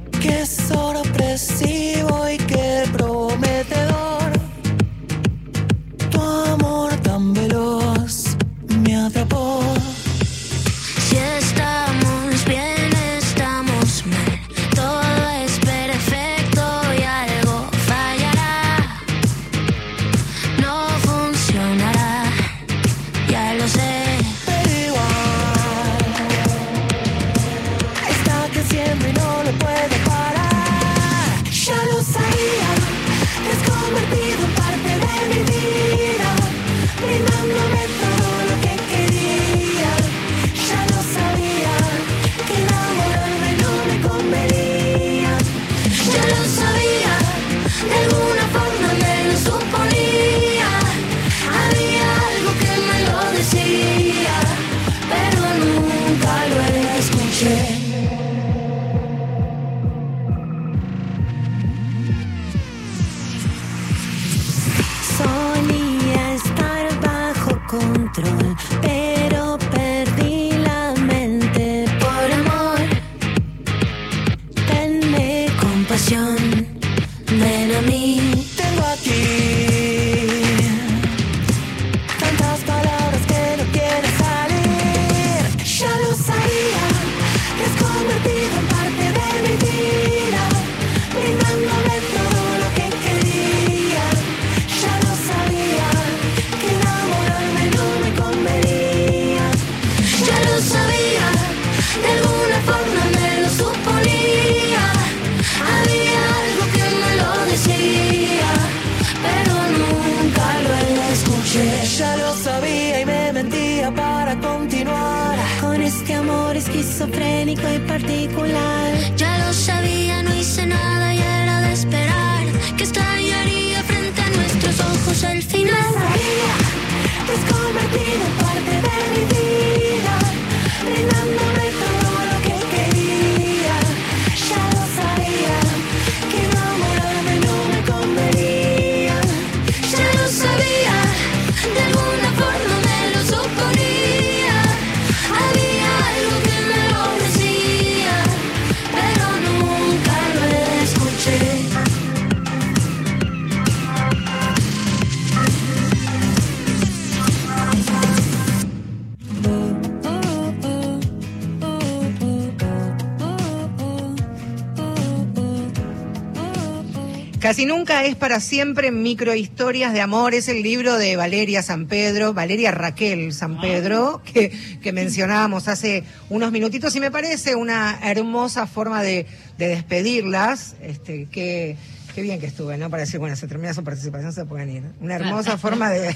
[167.80, 170.34] nunca es para siempre microhistorias de amor.
[170.34, 176.04] Es el libro de Valeria San Pedro, Valeria Raquel San Pedro, que, que mencionábamos hace
[176.28, 179.24] unos minutitos y me parece una hermosa forma de,
[179.56, 180.76] de despedirlas.
[180.82, 181.78] Este, que,
[182.20, 182.90] qué bien que estuve, ¿no?
[182.90, 184.82] Para decir, bueno, se termina su participación, se pueden ir.
[185.00, 186.14] Una hermosa forma de.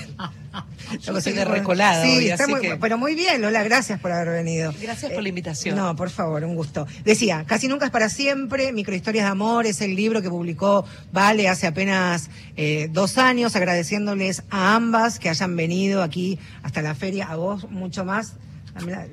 [1.00, 3.98] Yo soy de Recolada Sí, hoy, está así muy- que- pero muy bien, Lola, gracias
[4.00, 4.72] por haber venido.
[4.82, 5.76] Gracias por la invitación.
[5.76, 6.86] No, por favor, un gusto.
[7.04, 11.48] Decía, Casi nunca es para siempre, Microhistorias de Amor, es el libro que publicó Vale
[11.48, 17.28] hace apenas eh, dos años, agradeciéndoles a ambas que hayan venido aquí hasta la feria,
[17.28, 18.34] a vos mucho más.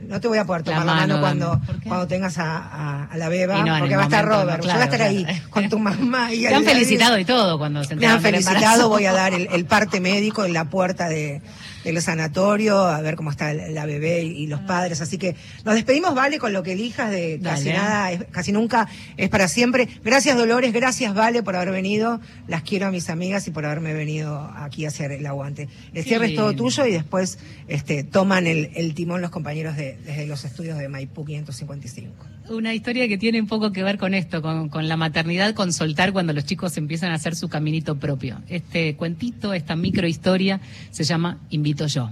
[0.08, 3.18] No te voy a poder tomar la mano, mano, cuando, cuando tengas a, a- a
[3.18, 4.58] la beba, no, porque va a estar Robert.
[4.58, 5.40] no, Yo voy a estar claro, ahí claro.
[5.52, 6.34] con tu mamá.
[6.34, 9.48] Y Te han felicitado y todo cuando se me han felicitado, voy a dar el,
[9.52, 11.42] el parte médico en la puerta de,
[11.84, 15.02] del sanatorio, a ver cómo está la bebé y, los padres.
[15.02, 17.78] Así que nos despedimos, Vale, con lo que elijas de casi Dale.
[17.78, 19.88] nada, es- casi nunca es para siempre.
[20.04, 22.20] Gracias, Dolores, gracias, Vale, por haber venido.
[22.48, 25.68] Las quiero a mis amigas y por haberme venido aquí a hacer el aguante.
[25.94, 29.98] El cierre es todo tuyo y después este, toman el, el timón los compañeros de,
[30.06, 32.26] desde los estudios de Maipú 555.
[32.50, 35.72] Una historia que tiene un poco que ver con esto, con, con la maternidad, con
[35.72, 38.42] soltar cuando los chicos empiezan a hacer su caminito propio.
[38.50, 41.40] Este cuentito, esta microhistoria, se llama
[41.72, 42.10] Invito yo.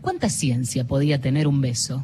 [0.00, 2.02] ¿Cuánta ciencia podía tener un beso?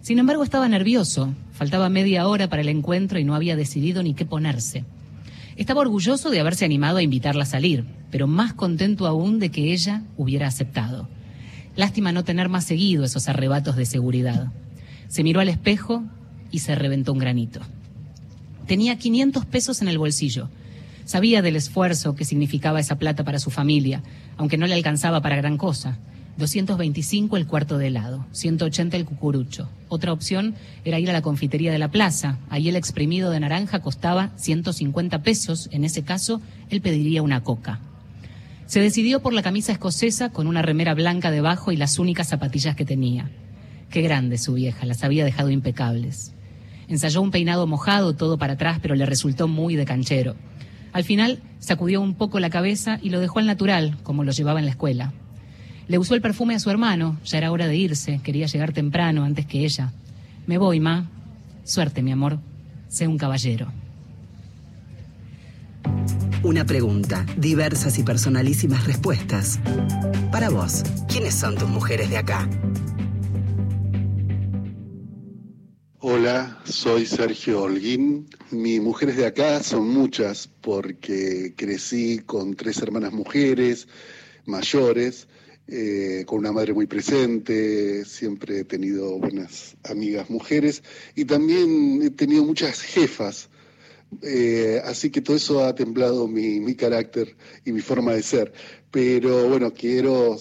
[0.00, 1.34] Sin embargo, estaba nervioso.
[1.52, 4.86] Faltaba media hora para el encuentro y no había decidido ni qué ponerse.
[5.56, 9.74] Estaba orgulloso de haberse animado a invitarla a salir, pero más contento aún de que
[9.74, 11.10] ella hubiera aceptado.
[11.76, 14.50] Lástima no tener más seguido esos arrebatos de seguridad.
[15.08, 16.04] Se miró al espejo
[16.52, 17.60] y se reventó un granito.
[18.66, 20.48] Tenía 500 pesos en el bolsillo.
[21.04, 24.02] Sabía del esfuerzo que significaba esa plata para su familia,
[24.36, 25.98] aunque no le alcanzaba para gran cosa.
[26.38, 29.68] 225 el cuarto de helado, 180 el cucurucho.
[29.88, 32.38] Otra opción era ir a la confitería de la plaza.
[32.50, 35.68] Ahí el exprimido de naranja costaba 150 pesos.
[35.72, 36.40] En ese caso,
[36.70, 37.80] él pediría una coca.
[38.66, 42.74] Se decidió por la camisa escocesa con una remera blanca debajo y las únicas zapatillas
[42.74, 43.30] que tenía.
[43.90, 46.32] Qué grande su vieja, las había dejado impecables.
[46.88, 50.34] Ensayó un peinado mojado, todo para atrás, pero le resultó muy de canchero.
[50.94, 54.60] Al final sacudió un poco la cabeza y lo dejó al natural, como lo llevaba
[54.60, 55.12] en la escuela.
[55.88, 59.24] Le usó el perfume a su hermano, ya era hora de irse, quería llegar temprano
[59.24, 59.92] antes que ella.
[60.46, 61.10] Me voy, ma.
[61.64, 62.38] Suerte, mi amor.
[62.88, 63.72] Sé un caballero.
[66.44, 69.58] Una pregunta, diversas y personalísimas respuestas.
[70.30, 72.48] Para vos, ¿quiénes son tus mujeres de acá?
[76.06, 78.28] Hola, soy Sergio Holguín.
[78.50, 83.88] Mis mujeres de acá son muchas porque crecí con tres hermanas mujeres
[84.44, 85.28] mayores,
[85.66, 90.82] eh, con una madre muy presente, siempre he tenido buenas amigas mujeres
[91.14, 93.48] y también he tenido muchas jefas.
[94.20, 98.52] Eh, así que todo eso ha templado mi, mi carácter y mi forma de ser.
[98.90, 100.36] Pero bueno, quiero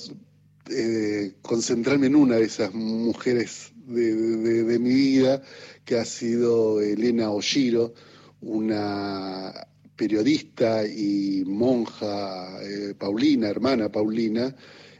[0.70, 5.42] eh, concentrarme en una de esas mujeres de, mi vida,
[5.84, 7.94] que ha sido Elena Oshiro,
[8.42, 9.54] una
[9.96, 14.56] periodista y monja eh, Paulina, hermana Paulina,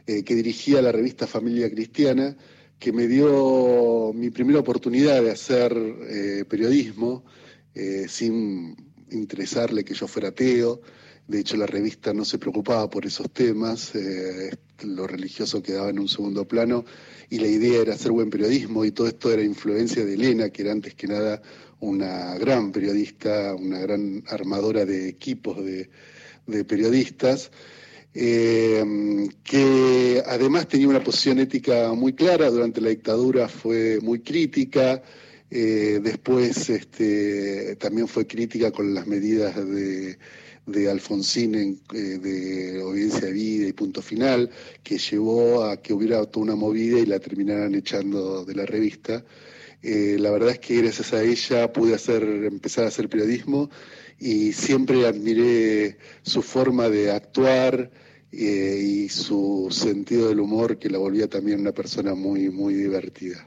[0.06, 2.36] eh, que dirigía la revista Familia Cristiana,
[2.78, 5.72] que me dio mi primera oportunidad de hacer
[6.46, 7.24] periodismo
[8.06, 8.76] sin
[9.10, 10.82] interesarle que yo fuera ateo.
[11.26, 14.50] De hecho, la revista no se preocupaba por esos temas, eh,
[14.82, 16.84] lo religioso quedaba en un segundo plano
[17.30, 20.62] y la idea era hacer buen periodismo y todo esto era influencia de Elena, que
[20.62, 21.40] era antes que nada
[21.80, 25.88] una gran periodista, una gran armadora de equipos de,
[26.64, 27.50] periodistas,
[28.12, 28.84] eh,
[29.42, 35.02] que además tenía una posición ética muy clara, durante la dictadura fue muy crítica,
[35.50, 40.18] eh, después este, también fue crítica con las medidas de,
[40.66, 44.50] de Alfonsín en, eh, de obediencia de vida y punto final,
[44.82, 49.24] que llevó a que hubiera toda una movida y la terminaran echando de la revista.
[49.82, 53.68] Eh, la verdad es que gracias a ella pude hacer, empezar a hacer periodismo
[54.18, 57.90] y siempre admiré su forma de actuar
[58.32, 63.46] eh, y su sentido del humor que la volvía también una persona muy, muy divertida.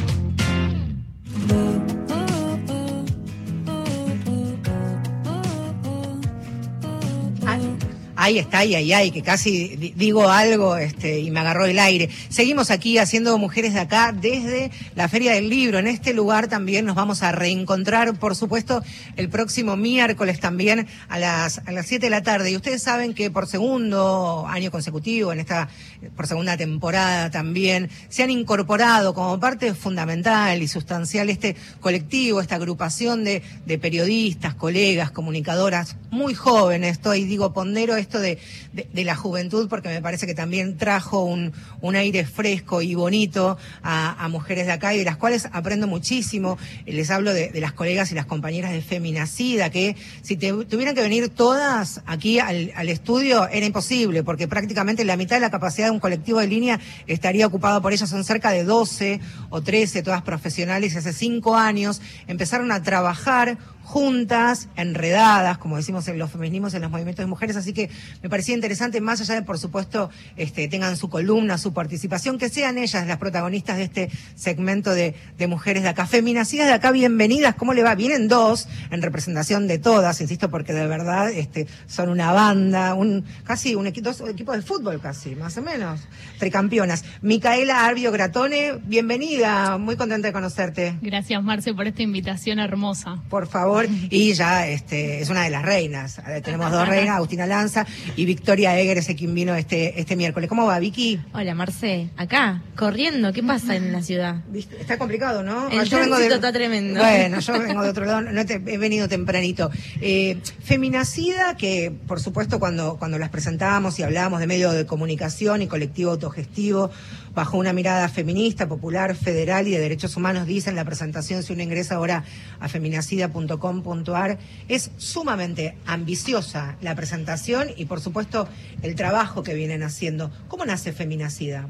[8.23, 11.79] Ahí está, ahí, ahí, ahí, que casi di- digo algo este, y me agarró el
[11.79, 12.07] aire.
[12.29, 15.79] Seguimos aquí haciendo Mujeres de Acá desde la Feria del Libro.
[15.79, 18.83] En este lugar también nos vamos a reencontrar, por supuesto,
[19.15, 22.51] el próximo miércoles también a las, a las 7 de la tarde.
[22.51, 25.67] Y ustedes saben que por segundo año consecutivo, en esta,
[26.15, 32.57] por segunda temporada también, se han incorporado como parte fundamental y sustancial este colectivo, esta
[32.57, 36.91] agrupación de, de periodistas, colegas, comunicadoras muy jóvenes.
[36.91, 41.53] Estoy, digo, pondero esto de, la juventud porque me parece que también trajo un,
[41.95, 46.57] aire fresco y bonito a, mujeres de acá y de las cuales aprendo muchísimo.
[46.85, 50.93] Les hablo de, de las colegas y las compañeras de Feminacida, que si te- tuvieran
[50.93, 55.51] que venir todas aquí al, al estudio era imposible porque prácticamente la mitad de la
[55.51, 58.09] capacidad de un colectivo de línea estaría ocupado por ellas.
[58.09, 63.57] Son cerca de 12 o 13, todas profesionales, y hace cinco años empezaron a trabajar
[63.91, 67.89] juntas, enredadas, como decimos en los feminismos, en los movimientos de mujeres, así que
[68.23, 72.47] me parecía interesante, más allá de, por supuesto, este, tengan su columna, su participación, que
[72.47, 76.05] sean ellas las protagonistas de este segmento de, de mujeres de acá.
[76.05, 77.93] Feminacidas de acá, bienvenidas, ¿cómo le va?
[77.95, 83.25] Vienen dos, en representación de todas, insisto, porque de verdad este, son una banda, un
[83.43, 85.99] casi un equipo, dos equipos de fútbol casi, más o menos,
[86.39, 87.03] tricampeonas.
[87.21, 90.97] Micaela Arbio Gratone, bienvenida, muy contenta de conocerte.
[91.01, 93.21] Gracias, Marce, por esta invitación hermosa.
[93.29, 96.19] Por favor, y ya este, es una de las reinas.
[96.27, 100.49] Eh, Tenemos dos reinas, Agustina Lanza y Victoria Eger, ese quien vino este, este miércoles.
[100.49, 101.19] ¿Cómo va, Vicky?
[101.33, 102.09] Hola, Marce.
[102.17, 103.31] Acá, corriendo.
[103.33, 104.41] ¿Qué pasa en la ciudad?
[104.79, 105.69] Está complicado, ¿no?
[105.69, 106.99] El Ah, yo vengo de- tránsito está tremendo.
[106.99, 109.69] Bueno, yo vengo de otro lado, no te- he venido tempranito.
[110.01, 115.61] Eh, Feminacida, que por supuesto cuando, cuando las presentábamos y hablábamos de medio de comunicación
[115.61, 116.89] y colectivo autogestivo,
[117.33, 121.53] bajo una mirada feminista, popular, federal y de derechos humanos, dice en la presentación, si
[121.53, 122.23] uno ingresa ahora
[122.59, 128.47] a feminacida.com.ar, es sumamente ambiciosa la presentación y por supuesto
[128.81, 130.31] el trabajo que vienen haciendo.
[130.47, 131.67] ¿Cómo nace Feminacida?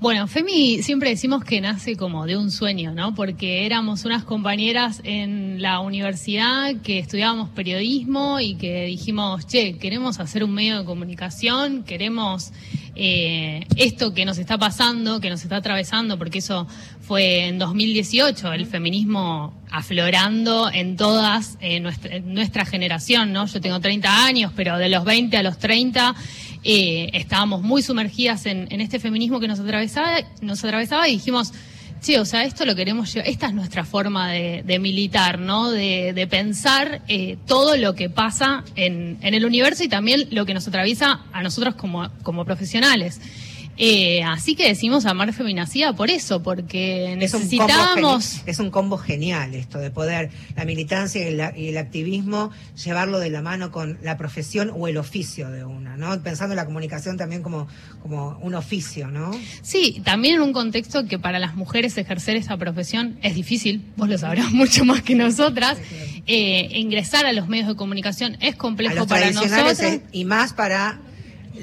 [0.00, 3.16] Bueno, Femi siempre decimos que nace como de un sueño, ¿no?
[3.16, 10.20] Porque éramos unas compañeras en la universidad que estudiábamos periodismo y que dijimos, che, queremos
[10.20, 12.52] hacer un medio de comunicación, queremos
[12.94, 16.68] eh, esto que nos está pasando, que nos está atravesando, porque eso
[17.00, 23.46] fue en 2018, el feminismo aflorando en todas eh, nuestra, en nuestra generación, ¿no?
[23.46, 26.14] Yo tengo 30 años, pero de los 20 a los 30
[26.64, 31.52] eh, estábamos muy sumergidas en, en este feminismo que nos atravesaba, nos atravesaba y dijimos,
[32.00, 35.70] che, o sea, esto lo queremos llevar, esta es nuestra forma de, militar, ¿no?
[35.70, 40.54] De, pensar eh, todo lo que pasa en, en el universo y también lo que
[40.54, 43.20] nos atraviesa a nosotros como profesionales.
[43.78, 48.42] Eh, así que decimos amar feminacida por eso, porque necesitábamos...
[48.46, 52.50] Es un combo genial esto de poder la militancia y el, y el activismo
[52.82, 56.20] llevarlo de la mano con la profesión o el oficio de una, ¿no?
[56.22, 57.68] Pensando en la comunicación también como,
[58.02, 59.30] como un oficio, ¿no?
[59.62, 64.08] Sí, también en un contexto que para las mujeres ejercer esa profesión es difícil, vos
[64.08, 65.78] lo sabrás mucho más que nosotras.
[66.26, 69.80] Eh, ingresar a los medios de comunicación es A complejo los para nosotros.
[69.80, 70.98] es- y más para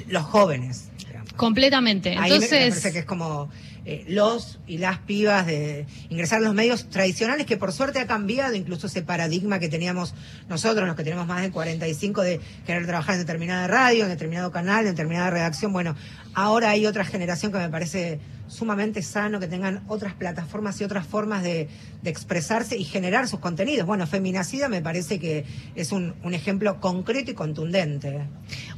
[0.07, 0.85] los jóvenes.
[1.35, 2.09] Completamente.
[2.11, 3.49] Ahí me- me Entonces, parece que es como
[3.87, 8.07] eh, los y las pibas de ingresar a los medios tradicionales, que por suerte ha
[8.07, 10.15] cambiado incluso ese paradigma que teníamos
[10.49, 14.51] nosotros, los que tenemos más de 45, de querer trabajar en determinada radio, en determinado
[14.51, 15.71] canal, en determinada redacción.
[15.71, 15.95] Bueno,
[16.35, 21.07] ahora hay otra generación que me parece sumamente sano, que tengan otras plataformas y otras
[21.07, 21.67] formas de,
[22.03, 23.87] de expresarse y generar sus contenidos.
[23.87, 25.45] Bueno, Feminacida me parece que
[25.75, 28.27] es un, un ejemplo concreto y contundente.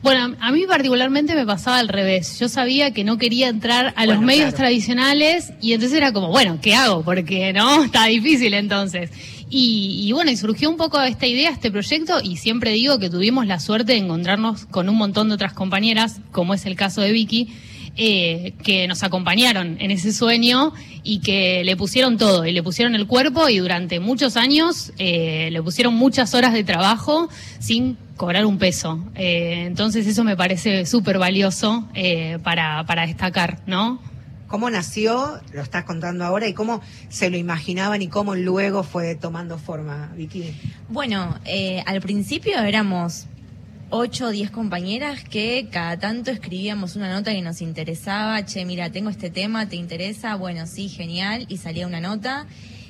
[0.01, 2.39] bueno, a mí particularmente me pasaba al revés.
[2.39, 4.57] Yo sabía que no quería entrar a los medios claro.
[4.57, 7.03] tradicionales y entonces era como, bueno, ¿qué hago?
[7.03, 9.11] Porque no, está difícil entonces.
[9.49, 13.10] Y, y bueno, y surgió un poco esta idea, este proyecto, y siempre digo que
[13.10, 17.01] tuvimos la suerte de encontrarnos con un montón de otras compañeras, como es el caso
[17.01, 17.53] de Vicky,
[17.95, 22.93] eh, que nos acompañaron en ese sueño y que le pusieron todo, y le pusieron
[22.93, 27.29] el cuerpo y durante muchos años eh, le pusieron muchas horas de trabajo
[27.60, 28.99] sin cobrar un peso.
[29.15, 33.99] Eh, entonces eso me parece súper valioso eh, para, para destacar, ¿no?
[34.47, 35.39] ¿Cómo nació?
[35.53, 40.12] Lo estás contando ahora y cómo se lo imaginaban y cómo luego fue tomando forma,
[40.15, 40.55] Vicky.
[40.89, 43.27] Bueno, eh, al principio éramos
[43.89, 48.89] ocho o diez compañeras que cada tanto escribíamos una nota que nos interesaba, che, mira,
[48.89, 50.36] tengo este tema, ¿te interesa?
[50.36, 52.47] Bueno, sí, genial, y salía una nota.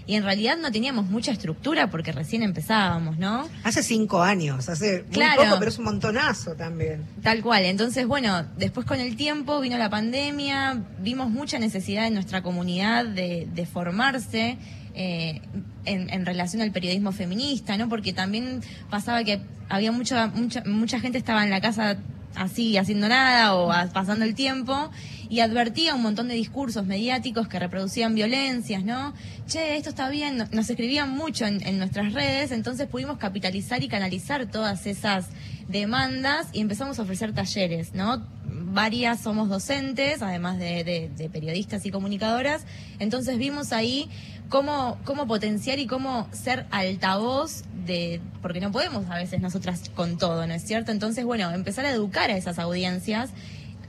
[0.07, 3.45] Y en realidad no teníamos mucha estructura porque recién empezábamos, ¿no?
[3.65, 5.43] Hace cinco años, hace muy Claro.
[5.43, 7.03] poco, pero es un montonazo también.
[7.21, 7.65] Tal cual.
[7.65, 13.05] Entonces, bueno, después con el tiempo vino la pandemia, vimos mucha necesidad en nuestra comunidad
[13.05, 14.57] de, de formarse
[14.95, 15.41] eh,
[15.85, 17.89] en, en relación al periodismo feminista, ¿no?
[17.89, 21.97] Porque también pasaba que había mucha, mucha, mucha gente estaba en la casa
[22.35, 24.89] así haciendo nada o a- pasando el tiempo
[25.29, 29.13] y advertía un montón de discursos mediáticos que reproducían violencias, ¿no?
[29.47, 33.87] Che, esto está bien, no- nos escribían mucho en, nuestras redes, entonces pudimos capitalizar y
[33.87, 35.27] canalizar todas esas
[35.67, 38.25] demandas y empezamos a ofrecer talleres, ¿no?
[38.45, 42.63] Varias somos docentes, además de, de- de periodistas y comunicadoras,
[42.99, 44.09] entonces vimos ahí
[44.49, 50.17] cómo, cómo potenciar y cómo ser altavoz de, porque no podemos a veces nosotras con
[50.17, 50.91] todo, ¿no es cierto?
[50.91, 53.29] Entonces, bueno, empezar a educar a esas audiencias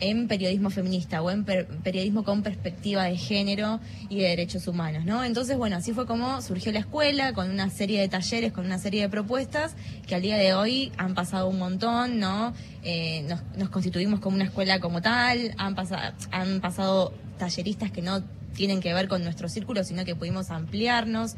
[0.00, 5.04] en periodismo feminista o en per- periodismo con perspectiva de género y de derechos humanos,
[5.04, 5.24] ¿no?
[5.24, 8.78] Entonces, bueno, así fue como surgió la escuela, con una serie de talleres, con una
[8.78, 9.74] serie de propuestas,
[10.06, 12.52] que al día de hoy han pasado un montón, ¿no?
[12.84, 18.02] Eh, nos, nos constituimos como una escuela como tal, han, pasa- han pasado talleristas que
[18.02, 18.22] no
[18.54, 21.36] tienen que ver con nuestro círculo, sino que pudimos ampliarnos.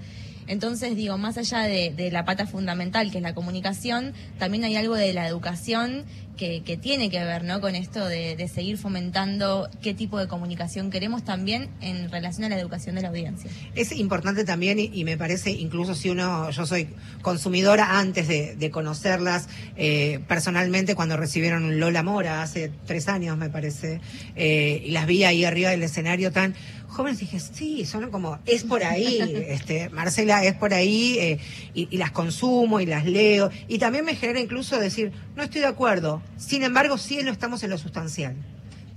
[0.50, 4.96] Entonces, digo, más allá de, la pata fundamental, que es la comunicación, también hay algo
[4.96, 6.04] de la educación
[6.36, 7.60] que, que tiene que ver ¿no?
[7.60, 12.48] con esto de, de seguir fomentando qué tipo de comunicación queremos también en relación a
[12.48, 13.48] la educación de la audiencia.
[13.76, 16.88] Es importante también, y, me parece, incluso si uno, yo soy
[17.22, 23.50] consumidora antes de, de conocerlas eh, personalmente, cuando recibieron Lola Mora hace tres años, me
[23.50, 24.00] parece,
[24.34, 26.54] eh, y las vi ahí arriba del escenario tan
[26.90, 29.18] jóvenes, dije, sí, son como, es por ahí,
[29.48, 31.38] este, Marcela, es por ahí, eh,
[31.74, 35.60] y, y las consumo y las leo, y también me genera incluso decir, no estoy
[35.60, 38.36] de acuerdo, sin embargo, sí no estamos en lo sustancial.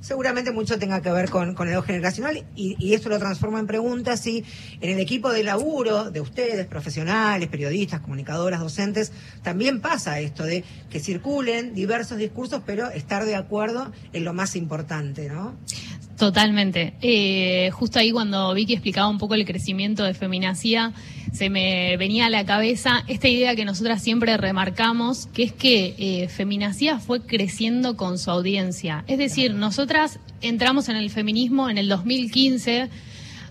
[0.04, 3.68] Seguramente mucho tenga que ver con, con el generacional y, y esto lo transforma en
[3.68, 4.44] preguntas si
[4.82, 9.14] en el equipo de laburo de ustedes, profesionales, periodistas, comunicadoras, docentes,
[9.44, 14.58] también pasa esto de que circulen diversos discursos, pero estar de acuerdo en lo más
[14.58, 15.56] importante, ¿no?
[16.24, 16.94] Totalmente.
[17.02, 20.94] Eh, justo ahí cuando Vicky explicaba un poco el crecimiento de Feminacía,
[21.34, 25.96] se me venía a la cabeza esta idea que nosotras siempre remarcamos, que es que
[25.98, 29.04] eh, Feminacía fue creciendo con su audiencia.
[29.08, 32.88] Es decir, nosotras entramos en el feminismo en el 2015.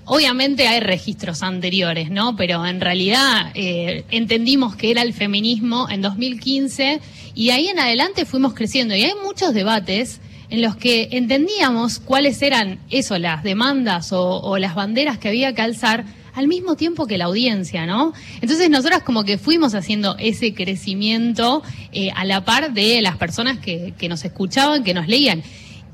[0.07, 2.37] Obviamente hay registros anteriores, ¿no?
[2.37, 7.03] Pero en realidad eh, entendimos que era el feminismo en 2015
[7.35, 8.97] y ahí en adelante fuimos creciendo.
[8.97, 14.75] Y hay muchos debates en los que entendíamos cuáles eran eso, las demandas o, las
[14.75, 18.13] banderas que había que alzar al mismo tiempo que la audiencia, ¿no?
[18.43, 23.61] Entonces nosotras como que fuimos haciendo ese crecimiento eh, a la par de las personas
[23.61, 25.43] que, que nos escuchaban, que nos leían.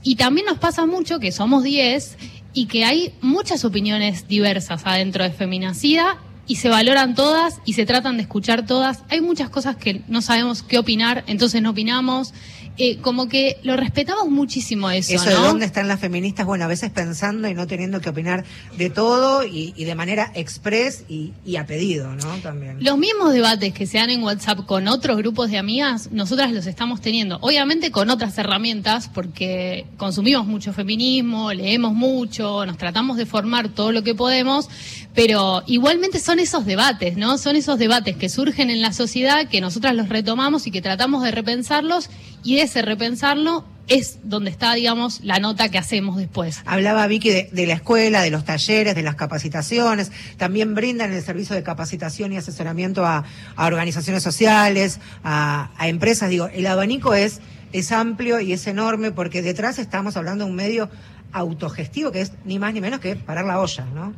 [0.03, 2.19] Y también nos pasa mucho que somos 10
[2.53, 6.19] y que hay muchas opiniones diversas adentro de Feminacida
[6.49, 9.05] y se valoran todas y se tratan de escuchar todas.
[9.11, 12.33] Hay muchas cosas que no sabemos qué opinar, entonces no opinamos.
[12.81, 15.43] Eh, como que lo respetamos muchísimo eso, Eso de ¿no?
[15.43, 18.45] dónde están las feministas, bueno, a veces pensando y no teniendo que opinar
[18.77, 22.37] de todo y, y de manera express y, y a pedido, ¿no?
[22.37, 22.77] También.
[22.79, 26.67] Los mismos debates que se dan en WhatsApp con otros grupos de amigas, nosotras los
[26.67, 27.39] estamos teniendo.
[27.41, 33.91] Obviamente con otras herramientas, porque consumimos mucho feminismo, leemos mucho, nos tratamos de formar todo
[33.91, 34.69] lo que podemos,
[35.17, 37.39] pero igualmente son esos debates, ¿no?
[37.39, 41.23] Son esos debates que surgen en la sociedad, que nosotras los retomamos y que tratamos
[41.23, 42.11] de repensarlos,
[42.43, 46.61] y ese repensarlo es donde está, digamos, la nota que hacemos después.
[46.67, 50.13] Hablaba Vicky de, la escuela, de los talleres, de las capacitaciones.
[50.37, 53.25] También brindan el servicio de capacitación y asesoramiento a,
[53.57, 56.29] a organizaciones sociales, a, a empresas.
[56.29, 57.41] Digo, el abanico es,
[57.73, 60.91] es amplio y es enorme porque detrás estamos hablando de un medio
[61.33, 64.15] autogestivo que es ni más ni menos que parar la olla, ¿no?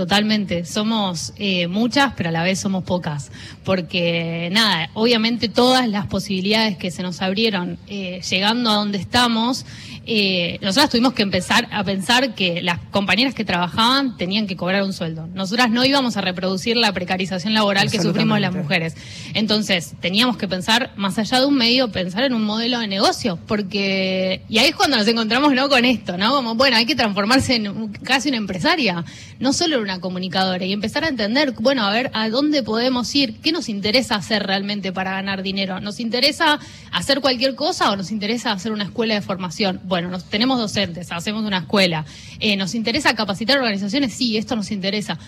[0.00, 3.30] Totalmente, somos eh, muchas, pero a la vez somos pocas,
[3.64, 9.66] porque nada, obviamente todas las posibilidades que se nos abrieron eh, llegando a donde estamos,
[10.06, 14.82] eh, nosotras tuvimos que empezar a pensar que las compañeras que trabajaban tenían que cobrar
[14.82, 15.28] un sueldo.
[15.34, 18.96] Nosotras no íbamos a reproducir la precarización laboral que sufrimos las mujeres.
[19.34, 23.38] Entonces, teníamos que pensar, más allá de un medio, pensar en un modelo de negocio,
[23.46, 25.68] porque, y ahí es cuando nos encontramos ¿no?
[25.68, 26.34] con esto, ¿no?
[26.34, 29.04] Como, bueno, hay que transformarse en casi una empresaria,
[29.38, 33.12] no solo en una comunicadora, y empezar a entender, bueno, a ver, a dónde podemos
[33.14, 35.80] ir, qué nos interesa hacer realmente para ganar dinero.
[35.80, 36.60] ¿Nos interesa
[36.92, 39.80] hacer cualquier cosa o nos interesa hacer una escuela de formación?
[39.84, 42.04] Bueno, nos, tenemos docentes, hacemos una escuela.
[42.38, 44.12] Eh, ¿Nos interesa capacitar organizaciones?
[44.14, 45.18] Sí, esto nos interesa.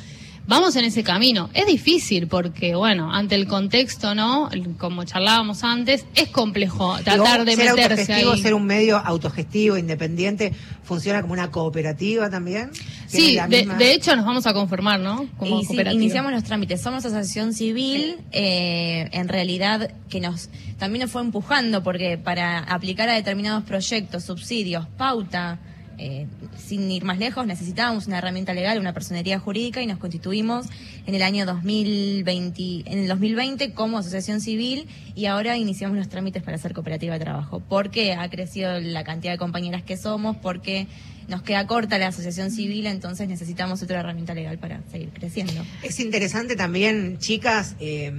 [0.46, 1.50] Vamos en ese camino.
[1.54, 4.50] Es difícil porque, bueno, ante el contexto, ¿no?
[4.76, 8.42] Como charlábamos antes, es complejo tratar de ser meterse ahí.
[8.42, 12.70] ser un medio autogestivo, independiente, funciona como una cooperativa también.
[13.06, 15.26] Sí, la de, misma- de hecho nos vamos a conformar, ¿no?
[15.36, 16.80] Como Y sí, iniciamos los trámites.
[16.82, 23.08] Somos asociación civil, eh, en realidad que nos también nos fue empujando porque para aplicar
[23.08, 25.60] a determinados proyectos, subsidios, pauta,
[26.04, 26.26] eh,
[26.58, 30.66] sin ir más lejos, necesitábamos una herramienta legal, una personería jurídica y nos constituimos
[31.06, 36.42] en el año 2020, en el 2020 como asociación civil y ahora iniciamos los trámites
[36.42, 40.88] para ser cooperativa de trabajo, porque ha crecido la cantidad de compañeras que somos, porque
[41.28, 45.64] nos queda corta la asociación civil, entonces necesitamos otra herramienta legal para seguir creciendo.
[45.84, 48.12] Es interesante también, chicas, eh,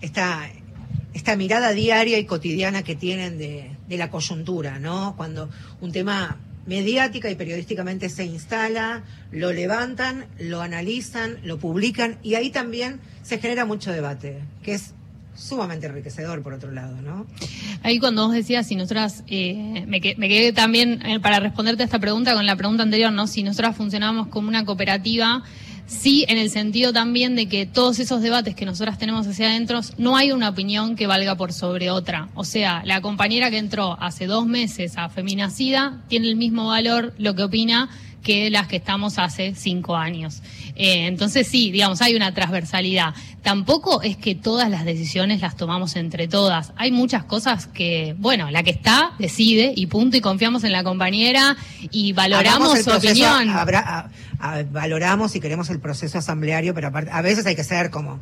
[0.00, 0.48] esta,
[1.12, 5.14] esta mirada diaria y cotidiana que tienen de, de la coyuntura, ¿no?
[5.18, 5.50] Cuando
[5.82, 9.02] un tema mediática y periodísticamente se instala,
[9.32, 14.92] lo levantan, lo analizan, lo publican y ahí también se genera mucho debate, que es
[15.34, 17.26] sumamente enriquecedor por otro lado, ¿no?
[17.82, 21.82] Ahí cuando vos decías si nosotras, eh, me, que- me quedé también eh, para responderte
[21.82, 23.26] a esta pregunta con la pregunta anterior, ¿no?
[23.26, 25.42] Si nosotras funcionamos como una cooperativa,
[25.86, 29.80] sí en el sentido también de que todos esos debates que nosotras tenemos hacia adentro,
[29.98, 32.28] no hay una opinión que valga por sobre otra.
[32.34, 37.14] O sea, la compañera que entró hace dos meses a Feminacida tiene el mismo valor
[37.18, 37.88] lo que opina
[38.22, 40.42] que las que estamos hace cinco años.
[40.74, 43.14] Eh, entonces sí, digamos, hay una transversalidad.
[43.42, 46.72] Tampoco es que todas las decisiones las tomamos entre todas.
[46.74, 50.82] Hay muchas cosas que, bueno, la que está decide y punto y confiamos en la
[50.82, 51.56] compañera
[51.92, 53.48] y valoramos su opinión.
[53.50, 54.10] habrá-
[54.40, 58.20] a- valoramos y queremos el proceso asambleario, pero aparte, a veces hay que ser como...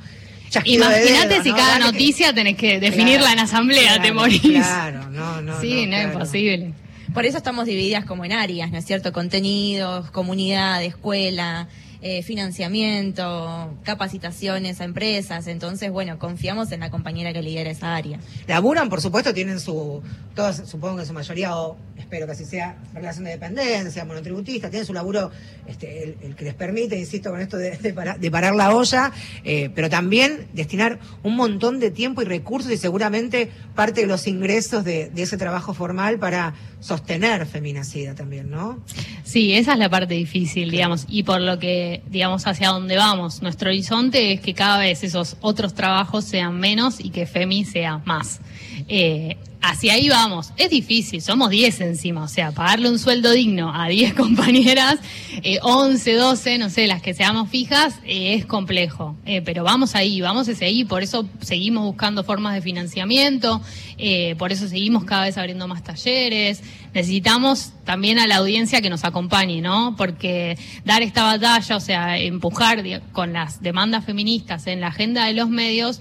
[0.53, 1.57] de Imagínate si ¿no?
[1.57, 4.41] cada noticia tenés que definirla Claro, en asamblea, te morís.
[4.41, 5.61] Claro, no, no.
[5.61, 6.19] sí, no, es claro.
[6.21, 6.73] posible.
[7.13, 9.13] Por eso estamos divididas como en áreas, ¿no es cierto?
[9.13, 11.69] Contenidos, comunidad, escuela,
[12.07, 15.47] eh, financiamiento, capacitaciones a empresas.
[15.47, 18.21] Entonces, bueno, confiamos en la compañera que lidera esa área.
[18.47, 20.03] Laburan, por supuesto, tienen su,
[20.35, 24.85] todos supongo que su mayoría, o espero que así sea, relación de dependencia, monotributistas, tienen
[24.85, 25.31] su laburo,
[25.67, 28.77] este, el, el que les permite, insisto con esto de, de parar, de parar la
[28.77, 29.11] olla,
[29.43, 34.27] eh, pero también destinar un montón de tiempo y recursos y seguramente parte de los
[34.27, 38.79] ingresos de, de ese trabajo formal para sostener Feminacida también, ¿no?
[39.23, 43.43] Sí, esa es la parte difícil, digamos, y por lo que, digamos, hacia dónde vamos.
[43.43, 47.99] Nuestro horizonte es que cada vez esos otros trabajos sean menos y que FEMI sea
[48.05, 48.41] más.
[48.89, 50.53] Eh, hacia ahí vamos.
[50.57, 54.99] Es difícil, somos 10 encima, o sea, pagarle un sueldo digno a 10 compañeras,
[55.43, 59.17] eh, 11, 12, no sé, las que seamos fijas, eh, es complejo.
[59.25, 63.63] Eh, pero vamos ahí, vamos hacia ahí, por eso seguimos buscando formas de financiamiento,
[63.99, 66.63] eh, por eso seguimos cada vez abriendo más talleres.
[66.93, 69.95] Necesitamos también a la audiencia que nos acompañe, ¿no?
[69.97, 72.83] Porque dar esta batalla, o sea, empujar
[73.13, 76.01] con las demandas feministas en la agenda de los medios,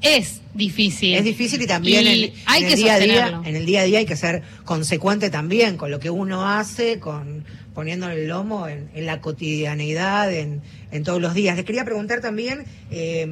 [0.00, 1.14] es difícil.
[1.14, 3.48] Es difícil y también Y en, hay en que día a día, sostenerlo.
[3.48, 7.00] en el día a día hay que ser consecuente también con lo que uno hace,
[7.00, 11.56] con poniendo el lomo en, en la cotidianeidad, en, en todos los días.
[11.56, 13.24] Les quería preguntar también, eh,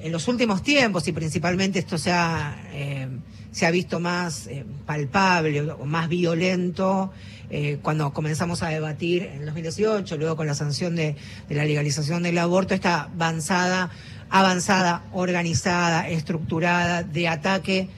[0.00, 3.08] en los últimos tiempos, y principalmente esto se ha, eh,
[3.50, 7.12] se ha visto más eh, palpable o más violento,
[7.50, 11.16] eh, cuando comenzamos a debatir en 2018, luego con la sanción de,
[11.48, 13.90] la legalización del aborto, esta avanzada,
[14.30, 17.88] avanzada, organizada, estructurada de ataque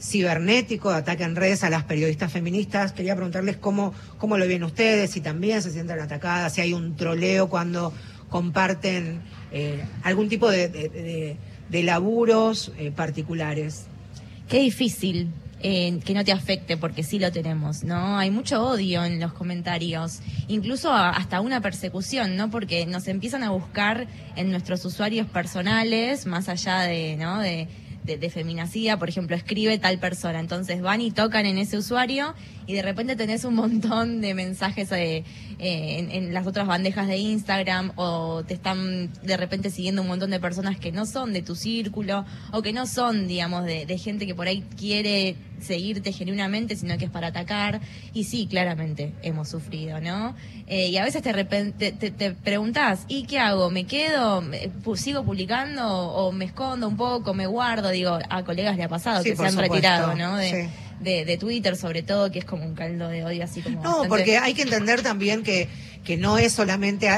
[0.00, 2.92] cibernético, de ataque en redes a las periodistas feministas.
[2.92, 6.94] Quería preguntarles cómo, cómo lo ven ustedes, si también se sienten atacadas, si hay un
[6.94, 7.92] troleo cuando
[8.28, 9.22] comparten
[10.04, 11.36] algún tipo de-
[11.68, 13.86] de laburos eh, particulares.
[14.48, 15.28] Qué difícil
[15.60, 18.16] eh, que no te afecte, porque sí lo tenemos, ¿no?
[18.16, 22.48] Hay mucho odio en los comentarios, incluso hasta una persecución, ¿no?
[22.48, 24.06] Porque nos empiezan a buscar
[24.36, 27.40] en nuestros usuarios personales, más allá de, ¿no?
[27.40, 27.66] De,
[28.04, 30.40] de, por ejemplo, escribe tal persona.
[30.40, 32.34] Entonces van y tocan en ese usuario
[32.66, 35.24] y de repente tenés un montón de mensajes eh,
[35.58, 40.08] eh, en, en las otras bandejas de Instagram o te están de repente siguiendo un
[40.08, 43.84] montón de personas que no son de tu círculo o que no son, digamos, de,
[43.86, 47.80] de gente que por ahí quiere seguirte genuinamente, sino que es para atacar.
[48.12, 50.36] Y sí, claramente hemos sufrido, ¿no?
[50.68, 53.68] Eh, y a veces te, te, te- te preguntás, ¿y qué hago?
[53.70, 54.40] ¿Me quedo?
[54.40, 55.88] ¿Me- pu- ¿Sigo publicando?
[55.88, 57.34] ¿O me escondo un poco?
[57.34, 57.88] ¿Me guardo?
[57.90, 60.36] Digo, a colegas le ha pasado Sí, que se han supuesto, retirado, ¿no?
[60.36, 60.70] De, sí.
[61.00, 63.76] De, de Twitter, sobre todo, que es como un caldo de odio así como.
[63.82, 65.68] No, bastante- porque hay que entender también que,
[66.04, 67.08] que no es solamente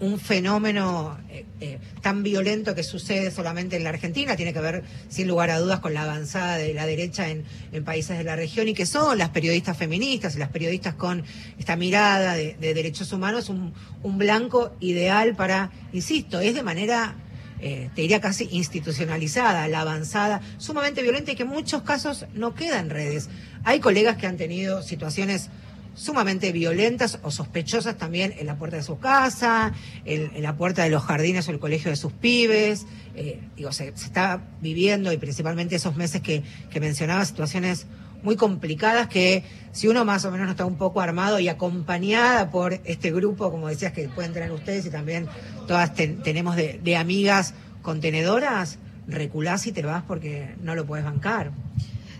[0.00, 4.82] un fenómeno eh, eh, tan violento que sucede solamente en la Argentina, tiene que ver
[5.08, 8.36] sin lugar a dudas con la avanzada de la derecha en, en países de la
[8.36, 11.24] región y que son las periodistas feministas y las periodistas con
[11.58, 13.72] esta mirada de, de derechos humanos un,
[14.02, 17.14] un blanco ideal para, insisto, es de manera
[17.60, 22.54] eh, te diría casi institucionalizada, la avanzada, sumamente violenta y que en muchos casos no
[22.54, 23.28] queda en redes.
[23.64, 25.50] Hay colegas que han tenido situaciones
[25.94, 29.72] sumamente violentas o sospechosas también en la puerta de su casa,
[30.04, 32.86] en, la puerta de los jardines o el colegio de sus pibes.
[33.14, 36.42] Eh, digo, se, está viviendo y principalmente esos meses que
[36.80, 37.86] mencionaba situaciones
[38.22, 39.42] muy complicadas que
[39.72, 43.50] si uno más o menos no está un poco armado y acompañada por este grupo,
[43.50, 45.28] como decías, que pueden tener ustedes y también
[45.68, 51.52] todas ten- tenemos de, amigas contenedoras, reculás y te vas porque no lo puedes bancar.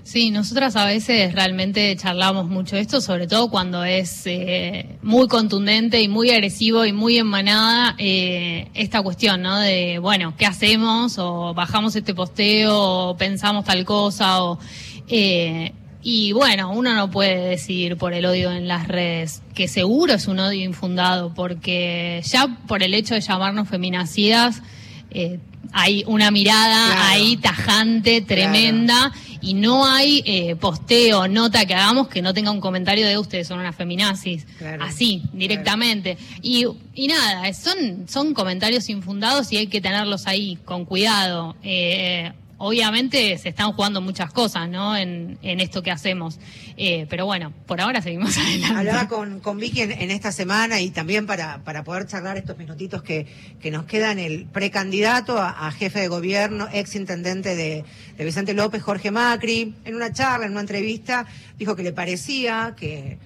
[0.03, 6.01] Sí, nosotras a veces realmente charlamos mucho esto, sobre todo cuando es eh, muy contundente
[6.01, 9.59] y muy agresivo y muy emanada eh, esta cuestión, ¿no?
[9.61, 11.19] De, bueno, ¿qué hacemos?
[11.19, 12.77] O bajamos este posteo,
[13.11, 14.59] o pensamos tal cosa, o...
[15.07, 20.15] eh, y bueno, uno no puede decidir por el odio en las redes, que seguro
[20.15, 24.63] es un odio infundado, porque ya por el hecho de llamarnos feminacidas,
[25.11, 25.39] eh,
[25.73, 27.01] hay una mirada Claro.
[27.11, 32.61] ahí tajante, tremenda, y no hay eh, posteo, nota que hagamos que no tenga un
[32.61, 34.83] comentario de ustedes son unas feminazis, Claro.
[34.85, 36.17] así, directamente.
[36.43, 41.57] Y, y nada, son, son comentarios infundados y hay que tenerlos ahí con cuidado.
[41.63, 42.33] Eh,
[42.63, 44.95] obviamente se están jugando muchas cosas, ¿no?
[44.95, 46.39] En, en esto que hacemos.
[46.77, 48.79] Eh, pero bueno, por ahora seguimos adelante.
[48.79, 53.03] Hablaba con, con Vicky en, esta semana y también para, para poder charlar estos minutitos
[53.03, 53.27] que,
[53.61, 57.85] que nos quedan, el precandidato a, a jefe de gobierno, ex intendente de,
[58.19, 61.27] de Vicente López, Jorge Macri, en una charla, en una entrevista,
[61.59, 63.19] dijo que le parecía que,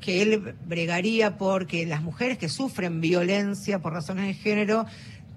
[0.00, 4.86] que él bregaría porque las mujeres que sufren violencia por razones de género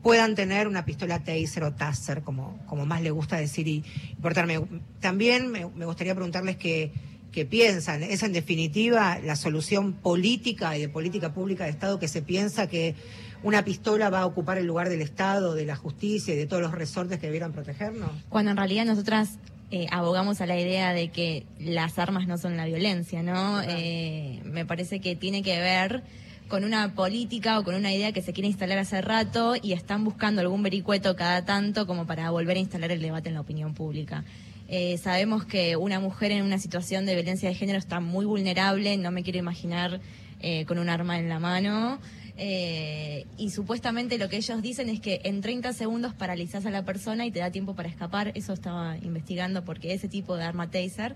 [0.02, 4.16] puedan tener una pistola taser o taser, como, como más le gusta decir y, y
[4.22, 4.62] portarme.
[5.00, 6.92] También me, me gustaría preguntarles qué,
[7.32, 8.04] qué piensan.
[8.04, 12.68] ¿Es en definitiva la solución política y de política pública de Estado que se piensa
[12.68, 12.96] que
[13.44, 16.62] una pistola va a ocupar el lugar del Estado, de la justicia y de todos
[16.62, 18.12] los resortes que debieran protegernos?
[18.30, 19.40] Cuando en realidad nosotras
[19.72, 23.62] eh, abogamos a la idea de que las armas no son la violencia, ¿no?
[23.62, 26.04] Eh, me parece que tiene que ver
[26.52, 30.04] con una política o con una idea que se quiere instalar hace rato y están
[30.04, 33.74] buscando algún vericueto cada tanto como para volver a instalar el debate en la opinión
[33.74, 34.26] pública.
[34.68, 38.98] Eh, sabemos que una mujer en una situación de violencia de género está muy vulnerable,
[38.98, 40.02] no me quiero imaginar
[40.42, 42.00] eh, con un arma en la mano.
[42.36, 46.84] Eh, y supuestamente lo que ellos dicen es que en 30 segundos paralizas a la
[46.84, 48.34] persona y te da tiempo para escapar.
[48.36, 51.16] Eso estaba investigando porque ese tipo de arma taser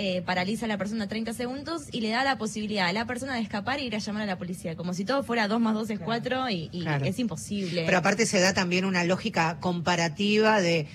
[0.00, 3.34] eh, paraliza a la persona 30 segundos y le da la posibilidad a la persona
[3.34, 4.76] de escapar y ir a llamar a la policía.
[4.76, 7.04] Como si todo fuera 2 más 2 es 4 y, y Claro.
[7.04, 7.82] es imposible.
[7.84, 10.86] Pero aparte se da también una lógica comparativa de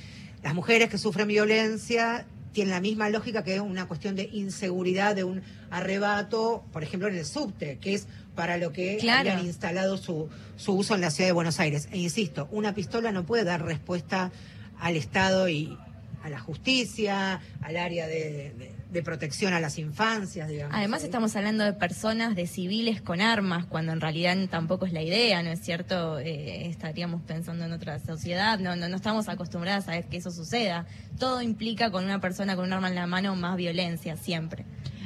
[0.42, 5.24] las mujeres que sufren violencia tienen la misma lógica que una cuestión de inseguridad, de
[5.24, 5.42] un
[5.72, 9.32] arrebato, por ejemplo, en el subte, que es para lo que Claro.
[9.32, 11.88] habían instalado su, su uso en la ciudad de Buenos Aires.
[11.92, 14.32] E insisto, una pistola no puede dar respuesta
[14.80, 15.78] al Estado y
[16.24, 20.76] a la justicia, al área de, de- de protección a las infancias, digamos.
[20.78, 25.02] Además estamos hablando de personas, de civiles con armas, cuando en realidad tampoco es la
[25.02, 26.20] idea, ¿no es cierto?
[26.20, 30.30] Eh, estaríamos pensando en otra sociedad, no, no, no estamos acostumbradas a ver que eso
[30.30, 30.86] suceda.
[31.18, 34.64] Todo implica con una persona con un arma en la mano más violencia, siempre.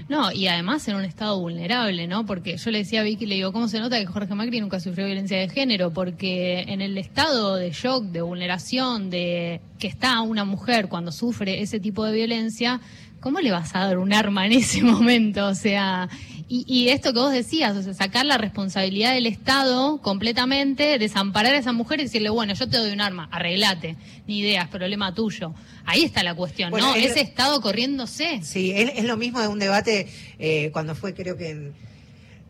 [0.10, 2.26] No, y además en un estado vulnerable, ¿no?
[2.26, 4.80] Porque yo le decía a Vicky, le digo, ¿cómo se nota que Jorge Macri nunca
[4.80, 5.92] sufrió violencia de género?
[5.92, 11.62] Porque en el estado de shock, de vulneración, de que está una mujer cuando sufre
[11.62, 12.80] ese tipo de violencia,
[13.20, 15.48] ¿cómo le vas a dar un arma en ese momento?
[15.48, 16.10] O sea,
[16.50, 21.54] y, y esto que vos decías, o sea, sacar la responsabilidad del Estado completamente, desamparar
[21.54, 23.98] a esa mujer y decirle, bueno, yo te doy un arma, arreglate,
[24.28, 25.54] ni idea, es problema tuyo.
[25.86, 26.96] Ahí está la cuestión, Bueno, ¿no?
[26.96, 28.42] es- Ese Estado corriéndose.
[28.44, 30.08] Sí, es, es lo mismo de un debate
[30.40, 31.74] eh, cuando fue, creo que en,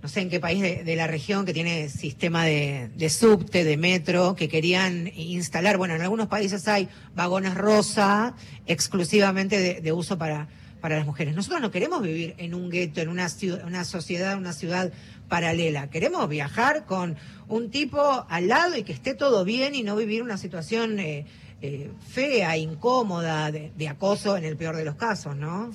[0.04, 3.64] no sé en qué país de, de la región que tiene sistema de, de subte,
[3.64, 8.36] de metro, que querían instalar, bueno, en algunos países hay vagones rosa
[8.68, 10.48] exclusivamente de, de uso para,
[10.82, 11.36] para las mujeres.
[11.36, 14.92] Nosotros no queremos vivir en un gueto, en una, ciudad, una sociedad, una ciudad
[15.28, 15.90] paralela.
[15.90, 17.18] Queremos viajar con
[17.48, 21.26] un tipo al lado y que esté todo bien y no vivir una situación eh,
[21.62, 25.72] eh, fea, incómoda, de, de acoso en el peor de los casos, ¿no?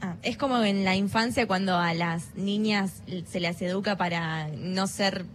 [0.00, 4.86] Ah, es como en la infancia cuando a las niñas se las educa para no
[4.86, 5.26] ser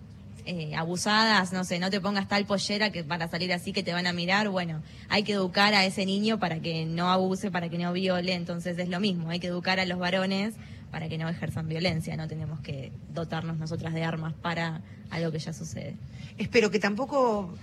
[0.45, 3.93] eh, abusadas, no sé, no te pongas tal pollera que para salir así que te
[3.93, 7.69] van a mirar, bueno, hay que educar a ese niño para que no abuse, para
[7.69, 10.55] que no viole, entonces es lo mismo, hay que educar a los varones
[10.91, 15.39] para que no ejerzan violencia, no tenemos que dotarnos nosotras de armas para algo que
[15.39, 15.95] ya sucede.
[16.37, 17.53] Espero que tampoco,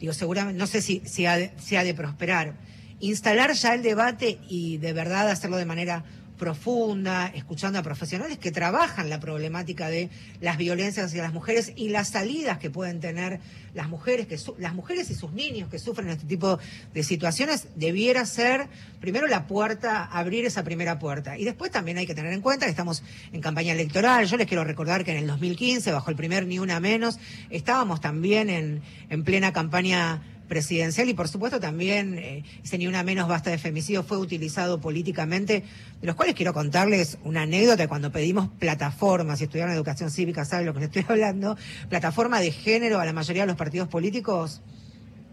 [0.00, 2.54] digo, seguramente, no sé si, si, ha, de, si ha de prosperar,
[3.00, 6.04] instalar ya el debate y de verdad hacerlo de manera
[6.38, 10.10] profunda, escuchando a profesionales que trabajan la problemática de
[10.40, 13.40] las violencias hacia las mujeres y las salidas que pueden tener
[13.74, 16.58] las mujeres, que las mujeres y sus niños que sufren este tipo
[16.92, 18.68] de situaciones, debiera ser
[19.00, 21.38] primero la puerta, abrir esa primera puerta.
[21.38, 23.02] Y después también hay que tener en cuenta que estamos
[23.32, 24.26] en campaña electoral.
[24.26, 27.18] Yo les quiero recordar que en el 2015, bajo el primer Ni Una Menos,
[27.50, 33.02] estábamos también en, en plena campaña presidencial y por supuesto también eh, ese ni una
[33.02, 35.64] menos basta de femicidio fue utilizado políticamente,
[36.00, 40.66] de los cuales quiero contarles una anécdota cuando pedimos plataformas, si estudiaron educación cívica saben
[40.66, 41.56] lo que les estoy hablando,
[41.88, 44.62] plataforma de género a la mayoría de los partidos políticos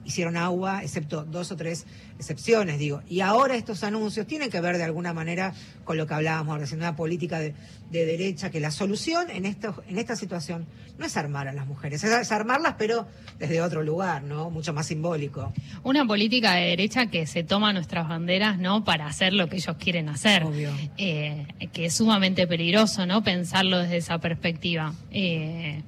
[0.10, 1.86] hicieron agua, excepto dos o tres
[2.18, 3.02] excepciones, digo.
[3.08, 5.54] Y ahora estos anuncios tienen que ver de alguna manera
[5.86, 7.54] con lo que hablábamos recién, una política de,
[7.90, 11.66] de derecha, que la solución en, esto, en esta situación no es armar a las
[11.66, 13.08] mujeres, es, armarlas, pero
[13.40, 14.50] desde otro lugar, ¿no?
[14.50, 15.54] Mucho más simbólico.
[15.84, 18.84] Una política de derecha que se toma nuestras banderas, ¿no?
[18.84, 20.44] Para hacer lo que ellos quieren hacer.
[20.44, 20.72] Obvio.
[20.98, 23.24] Eh, que es sumamente peligroso, ¿no?
[23.24, 24.94] Pensarlo desde esa perspectiva.
[25.12, 25.82] Eh,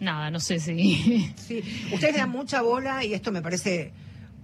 [0.00, 1.32] nada, no sé si.
[1.36, 3.92] Sí, ustedes dan mucha bola y esto me parece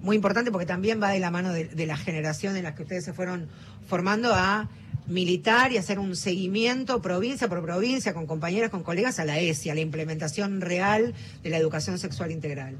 [0.01, 2.83] muy importante porque también va de la mano de, de la generación en la que
[2.83, 3.49] ustedes se fueron
[3.89, 4.69] formando a
[5.07, 9.71] militar y hacer un seguimiento provincia por provincia con compañeras, con colegas a la ESI,
[9.71, 12.77] a la implementación real de la educación sexual integral.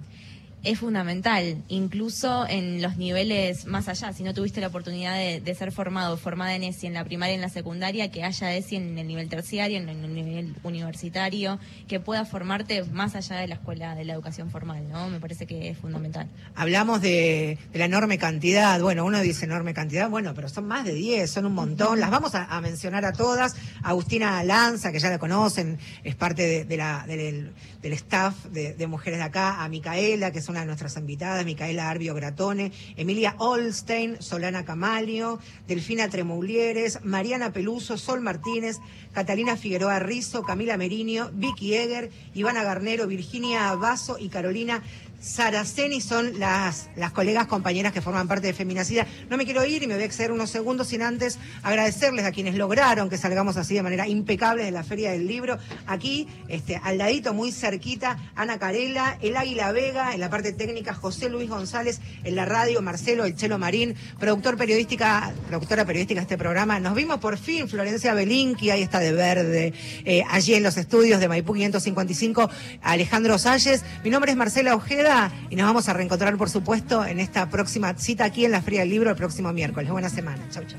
[0.63, 4.13] Es fundamental, incluso en los niveles más allá.
[4.13, 7.35] Si no tuviste la oportunidad de, de ser formado, formada en ESI en la primaria
[7.35, 11.61] y en la secundaria, que haya ESI en el nivel terciario, en el nivel universitario,
[11.87, 15.09] que pueda formarte más allá de la escuela, de la educación formal, ¿no?
[15.09, 16.29] Me parece que es fundamental.
[16.55, 20.85] Hablamos de, de la enorme cantidad, bueno, uno dice enorme cantidad, bueno, pero son más
[20.85, 22.01] de 10, son un montón.
[22.01, 23.55] Las vamos a, a mencionar a todas.
[23.83, 27.53] Agustina Lanza, que ya la conocen, es parte de, de la, del,
[27.83, 31.45] del staff de, de Mujeres de Acá, a Micaela, que es una de nuestras invitadas,
[31.45, 38.79] Micaela Arbio Gratone, Emilia Olstein, Solana Camalio, Delfina Tremoulieres, Mariana Peluso, Sol Martínez,
[39.13, 44.83] Catalina Figueroa Rizo, Camila Meriño, Vicky Eger, Ivana Garnero, Virginia Basso y Carolina
[45.21, 49.07] Saraceni son las, las colegas compañeras que forman parte de Feminacida.
[49.31, 52.33] No me quiero ir y me voy a exceder unos segundos sin antes agradecerles a
[52.33, 55.59] quienes lograron que salgamos así de manera impecable de la Feria del Libro.
[55.87, 60.95] Aquí, este, al ladito, muy cerquita, Ana Carela, el Águila Vega, en la parte técnica,
[60.95, 66.25] José Luis González, en la radio, Marcelo, el Chelo Marín, productor periodística, productora periodística de
[66.25, 66.79] este programa.
[66.79, 69.73] Nos vimos por fin, Florencia Belinqui, ahí está de verde,
[70.05, 72.51] eh, allí en los estudios de Maipú 555,
[72.83, 73.83] Alejandro Salles.
[74.05, 75.16] Mi nombre es Marcela Ojeda
[75.51, 78.81] y nos vamos a reencontrar, por supuesto, en esta próxima cita aquí en la Fría
[78.81, 79.91] del Libro el próximo miércoles.
[79.91, 80.43] Buena semana.
[80.51, 80.79] Chau, chau.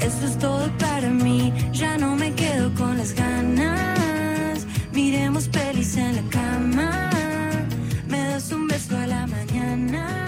[0.00, 4.66] Esto es todo para mí, ya no me quedo con las ganas.
[4.92, 7.10] Miremos pelis en la cama,
[8.08, 10.24] me das un beso a la mañana.